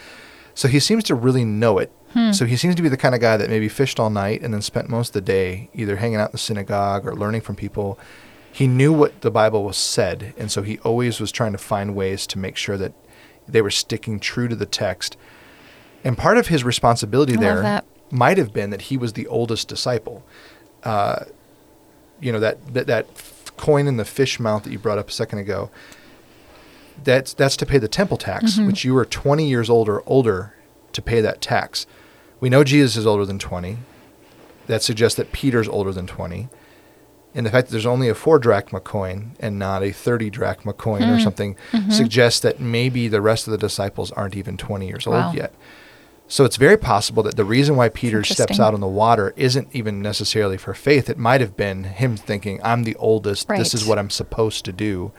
So 0.54 0.68
he 0.68 0.78
seems 0.80 1.04
to 1.04 1.14
really 1.14 1.44
know 1.44 1.78
it. 1.78 1.92
So 2.32 2.46
he 2.46 2.56
seems 2.56 2.74
to 2.76 2.82
be 2.82 2.88
the 2.88 2.96
kind 2.96 3.14
of 3.14 3.20
guy 3.20 3.36
that 3.36 3.50
maybe 3.50 3.68
fished 3.68 4.00
all 4.00 4.08
night 4.08 4.40
and 4.40 4.54
then 4.54 4.62
spent 4.62 4.88
most 4.88 5.08
of 5.08 5.12
the 5.14 5.20
day 5.20 5.68
either 5.74 5.96
hanging 5.96 6.16
out 6.16 6.30
in 6.30 6.32
the 6.32 6.38
synagogue 6.38 7.06
or 7.06 7.14
learning 7.14 7.42
from 7.42 7.56
people. 7.56 7.98
He 8.50 8.66
knew 8.66 8.90
what 8.90 9.20
the 9.20 9.30
Bible 9.30 9.64
was 9.64 9.76
said, 9.76 10.32
and 10.38 10.50
so 10.50 10.62
he 10.62 10.78
always 10.78 11.20
was 11.20 11.30
trying 11.30 11.52
to 11.52 11.58
find 11.58 11.94
ways 11.94 12.26
to 12.28 12.38
make 12.38 12.56
sure 12.56 12.78
that 12.78 12.94
they 13.46 13.60
were 13.60 13.70
sticking 13.70 14.18
true 14.18 14.48
to 14.48 14.56
the 14.56 14.64
text. 14.64 15.18
And 16.04 16.16
part 16.16 16.38
of 16.38 16.46
his 16.46 16.64
responsibility 16.64 17.34
I 17.34 17.40
there 17.40 17.82
might 18.10 18.38
have 18.38 18.54
been 18.54 18.70
that 18.70 18.82
he 18.82 18.96
was 18.96 19.12
the 19.12 19.26
oldest 19.26 19.68
disciple. 19.68 20.24
Uh, 20.84 21.24
you 22.20 22.32
know 22.32 22.40
that, 22.40 22.74
that 22.74 22.86
that 22.86 23.06
coin 23.56 23.86
in 23.86 23.96
the 23.96 24.04
fish 24.04 24.38
mouth 24.40 24.64
that 24.64 24.70
you 24.72 24.78
brought 24.78 24.98
up 24.98 25.08
a 25.08 25.12
second 25.12 25.38
ago. 25.38 25.70
That's 27.02 27.34
that's 27.34 27.56
to 27.58 27.66
pay 27.66 27.78
the 27.78 27.88
temple 27.88 28.16
tax, 28.16 28.54
Mm-hmm. 28.54 28.66
which 28.66 28.84
you 28.84 28.94
were 28.94 29.04
20 29.04 29.46
years 29.48 29.68
old 29.68 29.88
or 29.88 30.02
older 30.06 30.54
to 30.92 31.02
pay 31.02 31.20
that 31.20 31.40
tax. 31.40 31.86
We 32.40 32.48
know 32.48 32.64
Jesus 32.64 32.96
is 32.96 33.06
older 33.06 33.24
than 33.26 33.38
20. 33.38 33.78
That 34.66 34.82
suggests 34.82 35.16
that 35.16 35.32
Peter's 35.32 35.68
older 35.68 35.92
than 35.92 36.06
20. 36.06 36.48
And 37.34 37.44
the 37.44 37.50
fact 37.50 37.66
that 37.68 37.72
there's 37.72 37.84
only 37.86 38.08
a 38.08 38.14
four 38.14 38.38
drachma 38.38 38.80
coin 38.80 39.36
and 39.38 39.58
not 39.58 39.82
a 39.82 39.92
30 39.92 40.30
drachma 40.30 40.72
coin 40.72 41.02
Hmm. 41.02 41.10
or 41.10 41.20
something 41.20 41.54
Mm-hmm. 41.72 41.90
suggests 41.90 42.40
that 42.40 42.60
maybe 42.60 43.08
the 43.08 43.20
rest 43.20 43.46
of 43.46 43.50
the 43.52 43.58
disciples 43.58 44.10
aren't 44.12 44.36
even 44.36 44.56
20 44.56 44.86
years 44.88 45.06
Wow. 45.06 45.26
old 45.28 45.36
yet. 45.36 45.52
So 46.28 46.44
it's 46.44 46.56
very 46.56 46.76
possible 46.76 47.22
that 47.22 47.36
the 47.36 47.44
reason 47.44 47.76
why 47.76 47.88
Peter 47.88 48.24
steps 48.24 48.58
out 48.58 48.74
on 48.74 48.80
the 48.80 48.88
water 48.88 49.32
isn't 49.36 49.68
even 49.72 50.02
necessarily 50.02 50.56
for 50.56 50.74
faith. 50.74 51.08
It 51.08 51.18
might 51.18 51.40
have 51.40 51.56
been 51.56 51.84
him 51.84 52.16
thinking, 52.16 52.60
I'm 52.64 52.82
the 52.82 52.96
oldest. 52.96 53.46
This 53.48 53.74
is 53.74 53.86
what 53.86 53.98
I'm 53.98 54.10
supposed 54.10 54.64
to 54.64 54.72
do. 54.72 55.12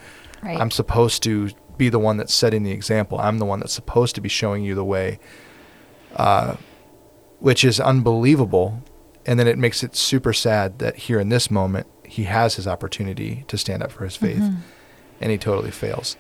Right. 0.44 0.60
I'm 0.60 0.70
supposed 0.70 1.24
to 1.24 1.50
be 1.78 1.88
the 1.90 2.00
one 2.00 2.18
that's 2.18 2.34
setting 2.34 2.64
the 2.64 2.72
example. 2.72 3.20
I'm 3.20 3.38
the 3.40 3.46
one 3.46 3.60
that's 3.62 3.72
supposed 3.74 4.16
to 4.16 4.22
be 4.22 4.28
showing 4.30 4.64
you 4.64 4.76
the 4.76 4.84
way, 4.84 5.20
uh, 6.18 6.56
which 7.40 7.64
is 7.64 7.80
unbelievable. 7.80 8.82
And 9.26 9.40
then 9.40 9.48
it 9.48 9.58
makes 9.58 9.84
it 9.84 9.96
super 9.96 10.34
sad 10.34 10.80
that 10.80 10.96
here 10.96 11.20
in 11.20 11.30
this 11.30 11.50
moment, 11.50 11.88
he 12.06 12.24
has 12.24 12.56
his 12.56 12.68
opportunity 12.68 13.44
to 13.48 13.58
stand 13.58 13.82
up 13.84 13.92
for 13.92 14.04
his 14.04 14.16
faith 14.16 14.38
Mm-hmm. 14.40 14.60
and 15.22 15.32
he 15.32 15.38
totally 15.38 15.72
fails. 15.72 16.16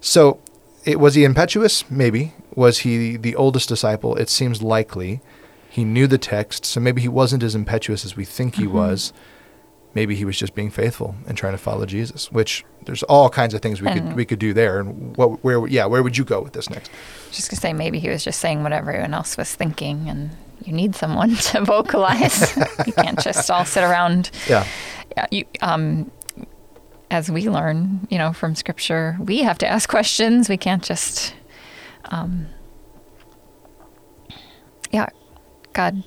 So, 0.00 0.40
it, 0.84 1.00
was 1.00 1.14
he 1.14 1.24
impetuous? 1.24 1.88
Maybe. 1.90 2.32
Was 2.54 2.78
he 2.80 3.16
the 3.16 3.36
oldest 3.36 3.68
disciple? 3.68 4.16
It 4.16 4.28
seems 4.28 4.62
likely. 4.62 5.20
He 5.68 5.84
knew 5.84 6.06
the 6.06 6.18
text, 6.18 6.64
so 6.64 6.80
maybe 6.80 7.00
he 7.00 7.08
wasn't 7.08 7.42
as 7.42 7.54
impetuous 7.54 8.04
as 8.04 8.16
we 8.16 8.24
think 8.24 8.56
he 8.56 8.64
Mm-hmm. 8.64 8.76
was. 8.76 9.12
maybe 9.92 10.14
he 10.14 10.24
was 10.24 10.36
just 10.38 10.54
being 10.54 10.70
faithful 10.70 11.16
and 11.26 11.36
trying 11.36 11.52
to 11.52 11.58
follow 11.58 11.84
Jesus. 11.86 12.30
Which 12.32 12.64
there's 12.86 13.02
all 13.04 13.28
kinds 13.28 13.54
of 13.54 13.60
things 13.60 13.80
we 13.82 13.90
could 13.92 14.14
we 14.14 14.24
could 14.24 14.38
do 14.38 14.52
there. 14.52 14.80
And 14.80 15.16
what 15.16 15.42
where 15.44 15.66
yeah 15.66 15.86
where 15.86 16.02
would 16.02 16.16
you 16.16 16.24
go 16.24 16.40
with 16.40 16.52
this 16.52 16.68
next? 16.70 16.90
Just 17.32 17.50
gonna 17.50 17.60
say 17.60 17.72
maybe 17.72 17.98
he 17.98 18.08
was 18.08 18.22
just 18.24 18.40
saying 18.40 18.62
what 18.62 18.72
everyone 18.72 19.14
else 19.14 19.36
was 19.36 19.54
thinking, 19.54 20.08
and 20.08 20.30
you 20.64 20.72
need 20.72 20.94
someone 20.96 21.34
to 21.50 21.64
vocalize. 21.64 22.56
you 22.86 22.92
can't 22.92 23.18
just 23.20 23.50
all 23.50 23.64
sit 23.64 23.82
around. 23.84 24.30
Yeah. 24.48 24.64
Yeah, 25.16 25.26
you, 25.32 25.44
um, 25.60 26.08
as 27.10 27.30
we 27.30 27.48
learn, 27.48 28.06
you 28.10 28.18
know, 28.18 28.32
from 28.32 28.54
Scripture, 28.54 29.16
we 29.20 29.38
have 29.42 29.58
to 29.58 29.66
ask 29.66 29.88
questions. 29.88 30.48
We 30.48 30.56
can't 30.56 30.82
just, 30.82 31.34
um, 32.06 32.46
yeah, 34.90 35.08
God. 35.72 36.02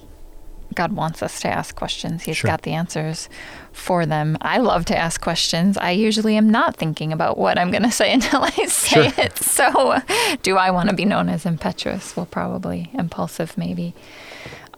God 0.76 0.94
wants 0.94 1.22
us 1.22 1.40
to 1.42 1.48
ask 1.48 1.76
questions. 1.76 2.24
He's 2.24 2.38
Sure. 2.38 2.48
got 2.48 2.64
the 2.64 2.72
answers 2.74 3.30
for 3.72 4.08
them. 4.08 4.40
I 4.42 4.58
love 4.58 4.86
to 4.86 4.98
ask 4.98 5.22
questions. 5.22 5.78
I 5.78 5.92
usually 5.92 6.36
am 6.36 6.50
not 6.50 6.76
thinking 6.78 7.14
about 7.14 7.38
what 7.38 7.60
I'm 7.60 7.70
going 7.70 7.84
to 7.92 7.92
say 7.92 8.12
until 8.12 8.42
I 8.44 8.50
say 8.66 9.10
Sure. 9.12 9.24
it. 9.24 9.38
So, 9.38 10.00
do 10.42 10.58
I 10.58 10.72
want 10.72 10.90
to 10.90 10.96
be 10.96 11.06
known 11.06 11.30
as 11.30 11.46
impetuous? 11.46 12.18
Well, 12.18 12.26
probably 12.26 12.90
impulsive, 12.96 13.56
maybe. 13.56 13.94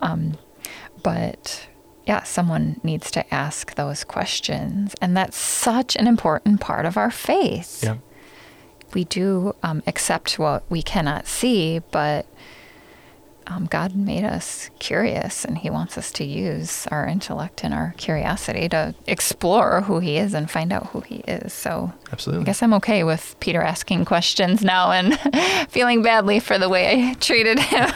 Um, 0.01 0.37
but 1.01 1.65
yeah, 2.05 2.23
someone 2.23 2.79
needs 2.83 3.09
to 3.11 3.33
ask 3.33 3.75
those 3.75 4.03
questions. 4.03 4.95
And 5.01 5.17
that's 5.17 5.37
such 5.37 5.95
an 5.95 6.07
important 6.07 6.61
part 6.61 6.85
of 6.85 6.97
our 6.97 7.11
faith. 7.11 7.83
Yeah. 7.83 7.97
We 8.93 9.03
do 9.05 9.55
um, 9.63 9.81
accept 9.87 10.37
what 10.39 10.63
we 10.69 10.81
cannot 10.81 11.27
see, 11.27 11.79
but 11.91 12.27
um, 13.47 13.65
God 13.65 13.95
made 13.95 14.23
us 14.23 14.69
curious 14.79 15.45
and 15.45 15.57
He 15.57 15.69
wants 15.69 15.97
us 15.97 16.11
to 16.13 16.23
use 16.23 16.87
our 16.87 17.07
intellect 17.07 17.63
and 17.63 17.73
our 17.73 17.93
curiosity 17.97 18.69
to 18.69 18.95
explore 19.07 19.81
who 19.81 19.99
He 19.99 20.17
is 20.17 20.33
and 20.33 20.49
find 20.49 20.71
out 20.71 20.87
who 20.87 21.01
He 21.01 21.17
is. 21.27 21.53
So 21.53 21.91
Absolutely. 22.11 22.43
I 22.43 22.45
guess 22.45 22.63
I'm 22.63 22.73
okay 22.75 23.03
with 23.03 23.35
Peter 23.39 23.61
asking 23.61 24.05
questions 24.05 24.63
now 24.63 24.91
and 24.91 25.19
feeling 25.69 26.01
badly 26.01 26.39
for 26.39 26.57
the 26.57 26.69
way 26.69 27.09
I 27.09 27.13
treated 27.15 27.59
him 27.59 27.89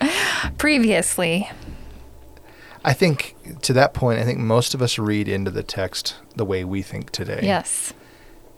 previously. 0.58 1.48
I 2.84 2.92
think 2.92 3.34
to 3.62 3.72
that 3.72 3.94
point, 3.94 4.20
I 4.20 4.24
think 4.24 4.38
most 4.38 4.74
of 4.74 4.80
us 4.82 4.98
read 4.98 5.28
into 5.28 5.50
the 5.50 5.62
text 5.62 6.16
the 6.36 6.44
way 6.44 6.64
we 6.64 6.82
think 6.82 7.10
today. 7.10 7.40
Yes. 7.42 7.92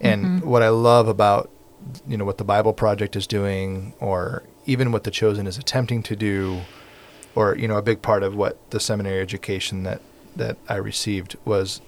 And 0.01 0.25
Mm-hmm. 0.25 0.49
what 0.49 0.63
I 0.63 0.69
love 0.71 1.09
about 1.09 1.51
you 2.07 2.17
know 2.19 2.25
what 2.27 2.37
the 2.39 2.45
Bible 2.45 2.73
Project 2.75 3.17
is 3.17 3.27
doing, 3.27 3.95
or 4.01 4.43
even 4.67 4.93
what 4.93 5.05
the 5.05 5.11
Chosen 5.11 5.47
is 5.47 5.57
attempting 5.59 6.03
to 6.05 6.15
do, 6.17 6.61
or 7.35 7.57
you 7.57 7.67
know 7.67 7.77
a 7.77 7.83
big 7.83 8.03
part 8.03 8.23
of 8.23 8.35
what 8.37 8.59
the 8.71 8.79
seminary 8.81 9.21
education 9.21 9.83
that 9.85 10.01
that 10.37 10.57
I 10.69 10.77
received 10.77 11.37
was 11.45 11.81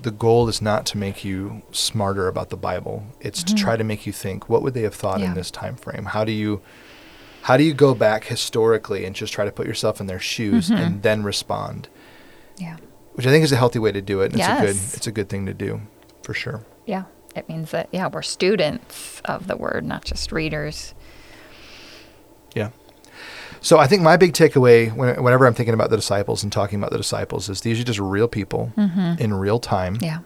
the 0.00 0.10
goal 0.12 0.48
is 0.48 0.60
not 0.62 0.86
to 0.86 0.98
make 0.98 1.24
you 1.24 1.62
smarter 1.72 2.28
about 2.28 2.50
the 2.50 2.56
Bible. 2.56 3.04
It's 3.20 3.42
to 3.44 3.54
try 3.54 3.76
to 3.76 3.82
make 3.84 4.06
you 4.06 4.12
think 4.12 4.48
what 4.48 4.62
would 4.62 4.74
they 4.74 4.82
have 4.82 4.94
thought 4.94 5.16
Mm-hmm. 5.16 5.24
Yeah. 5.24 5.28
in 5.30 5.34
this 5.34 5.50
time 5.50 5.74
frame? 5.76 6.04
How 6.06 6.24
do 6.24 6.32
you 6.32 6.60
how 7.46 7.56
do 7.56 7.62
you 7.62 7.74
go 7.74 7.94
back 7.94 8.24
historically 8.24 9.04
and 9.04 9.14
just 9.14 9.32
try 9.32 9.44
to 9.44 9.52
put 9.52 9.66
yourself 9.66 10.00
in 10.00 10.06
their 10.06 10.18
shoes 10.18 10.68
Mm-hmm. 10.68 10.82
and 10.82 11.02
then 11.02 11.22
respond? 11.22 11.88
Yeah. 12.58 12.76
Which 13.14 13.26
I 13.26 13.30
think 13.30 13.44
is 13.44 13.52
a 13.52 13.56
healthy 13.56 13.78
way 13.78 13.92
to 13.92 14.02
do 14.02 14.20
it. 14.20 14.32
and 14.32 14.40
It's 14.40 14.48
a 14.48 14.60
good 14.60 14.76
it's 14.96 15.06
a 15.06 15.12
good 15.12 15.28
thing 15.28 15.46
to 15.46 15.54
do 15.54 15.80
for 16.22 16.34
sure. 16.34 16.64
Yeah. 16.86 17.04
It 17.34 17.48
means 17.48 17.70
that, 17.72 17.88
yeah, 17.92 18.08
we're 18.08 18.22
students 18.22 19.20
of 19.26 19.46
the 19.46 19.56
word, 19.56 19.84
not 19.84 20.04
just 20.04 20.32
readers. 20.32 20.94
Yeah. 22.54 22.70
So 23.60 23.78
I 23.78 23.86
think 23.86 24.02
my 24.02 24.16
big 24.16 24.32
takeaway 24.32 24.90
whenever 24.94 25.46
I'm 25.46 25.54
thinking 25.54 25.74
about 25.74 25.90
the 25.90 25.96
disciples 25.96 26.42
and 26.42 26.50
talking 26.52 26.78
about 26.78 26.90
the 26.92 26.96
disciples 26.98 27.48
is 27.48 27.60
these 27.60 27.78
are 27.80 27.84
just 27.84 27.98
real 27.98 28.28
people 28.28 28.72
in 29.18 29.34
real 29.34 29.58
time. 29.58 29.98
Yeah. 30.00 30.20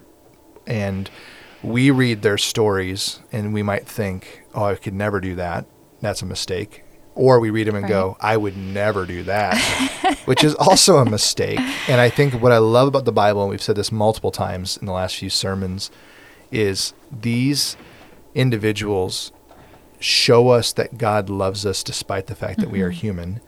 And 0.67 1.11
we 1.63 1.91
read 1.91 2.23
their 2.23 2.39
stories 2.39 3.21
and 3.33 3.53
we 3.53 3.63
might 3.63 3.87
think, 3.87 4.43
oh, 4.55 4.65
I 4.65 4.75
could 4.77 4.95
never 4.95 5.21
do 5.21 5.35
that. 5.37 5.67
That's 6.01 6.23
a 6.23 6.27
mistake. 6.27 6.85
Or 7.15 7.41
we 7.41 7.51
read 7.51 7.67
them 7.67 7.75
and 7.75 7.89
go, 7.89 8.17
I 8.21 8.37
would 8.37 8.57
never 8.57 9.05
do 9.05 9.25
that, 9.25 9.59
which 10.25 10.45
is 10.45 10.55
also 10.55 10.99
a 10.99 11.05
mistake. 11.05 11.59
And 11.89 12.01
I 12.01 12.09
think 12.09 12.35
what 12.35 12.53
I 12.53 12.59
love 12.59 12.89
about 12.89 13.05
the 13.05 13.13
Bible, 13.13 13.43
and 13.43 13.51
we've 13.51 13.63
said 13.63 13.77
this 13.77 13.93
multiple 13.93 14.31
times 14.31 14.77
in 14.77 14.87
the 14.87 14.93
last 14.93 15.17
few 15.17 15.29
sermons, 15.29 15.91
is 16.51 16.95
these 17.11 17.77
individuals 18.35 19.33
show 19.99 20.49
us 20.49 20.73
that 20.73 20.99
God 20.99 21.29
loves 21.29 21.67
us 21.67 21.83
despite 21.83 22.27
the 22.27 22.35
fact 22.35 22.61
that 22.61 22.71
we 22.71 22.81
are 22.81 22.91
mm-hmm. 22.91 23.01
human. 23.01 23.41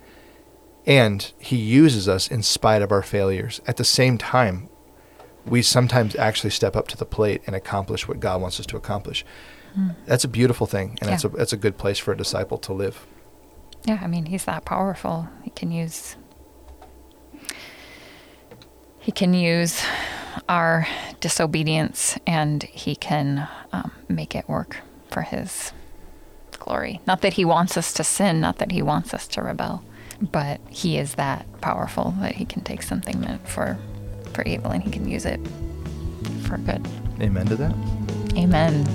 And 0.85 1.33
he 1.39 1.57
uses 1.57 2.09
us 2.09 2.29
in 2.29 2.43
spite 2.43 2.83
of 2.83 2.91
our 2.91 3.03
failures. 3.03 3.61
At 3.67 3.77
the 3.77 3.85
same 3.85 4.19
time, 4.19 4.69
we 5.47 5.63
sometimes 5.63 6.15
actually 6.17 6.51
step 6.51 6.77
up 6.77 6.89
to 6.89 6.97
the 6.97 7.05
plate 7.05 7.43
and 7.47 7.57
accomplish 7.57 8.07
what 8.07 8.21
God 8.21 8.41
wants 8.41 8.61
us 8.61 8.67
to 8.67 8.77
accomplish. 8.77 9.25
Hmm. 9.75 9.91
That's 10.07 10.25
a 10.25 10.29
beautiful 10.29 10.67
thing, 10.67 10.99
and 11.01 11.09
that's 11.09 11.25
a 11.25 11.29
that's 11.29 11.53
a 11.53 11.57
good 11.57 11.79
place 11.79 11.99
for 11.99 12.13
a 12.13 12.17
disciple 12.17 12.59
to 12.59 12.73
live. 12.73 13.07
Yeah. 13.85 14.01
I 14.03 14.07
mean, 14.07 14.27
he's 14.27 14.45
that 14.45 14.65
powerful. 14.65 15.29
He 15.43 15.51
can 15.51 15.73
use. 15.73 16.17
He 19.01 19.11
can 19.11 19.35
use 19.35 19.83
our 20.49 20.87
disobedience 21.21 22.19
and 22.27 22.63
he 22.63 22.95
can 22.95 23.49
um, 23.73 23.91
make 24.09 24.35
it 24.35 24.49
work 24.49 24.79
for 25.11 25.23
his 25.23 25.73
glory. 26.53 27.01
Not 27.07 27.21
that 27.23 27.35
he 27.35 27.45
wants 27.45 27.77
us 27.77 27.93
to 27.95 28.05
sin, 28.05 28.41
not 28.41 28.59
that 28.59 28.71
he 28.71 28.81
wants 28.81 29.13
us 29.13 29.27
to 29.29 29.43
rebel, 29.43 29.83
but 30.21 30.61
he 30.69 30.99
is 30.99 31.15
that 31.17 31.47
powerful 31.61 32.15
that 32.21 32.37
he 32.37 32.45
can 32.45 32.63
take 32.63 32.83
something 32.83 33.21
meant 33.21 33.47
for 33.49 33.79
for 34.33 34.43
evil 34.45 34.71
and 34.71 34.83
he 34.83 34.91
can 34.91 35.09
use 35.09 35.27
it 35.27 35.41
for 36.47 36.57
good. 36.59 36.87
Amen 37.21 37.47
to 37.47 37.57
that. 37.57 37.75
Amen. 38.37 38.87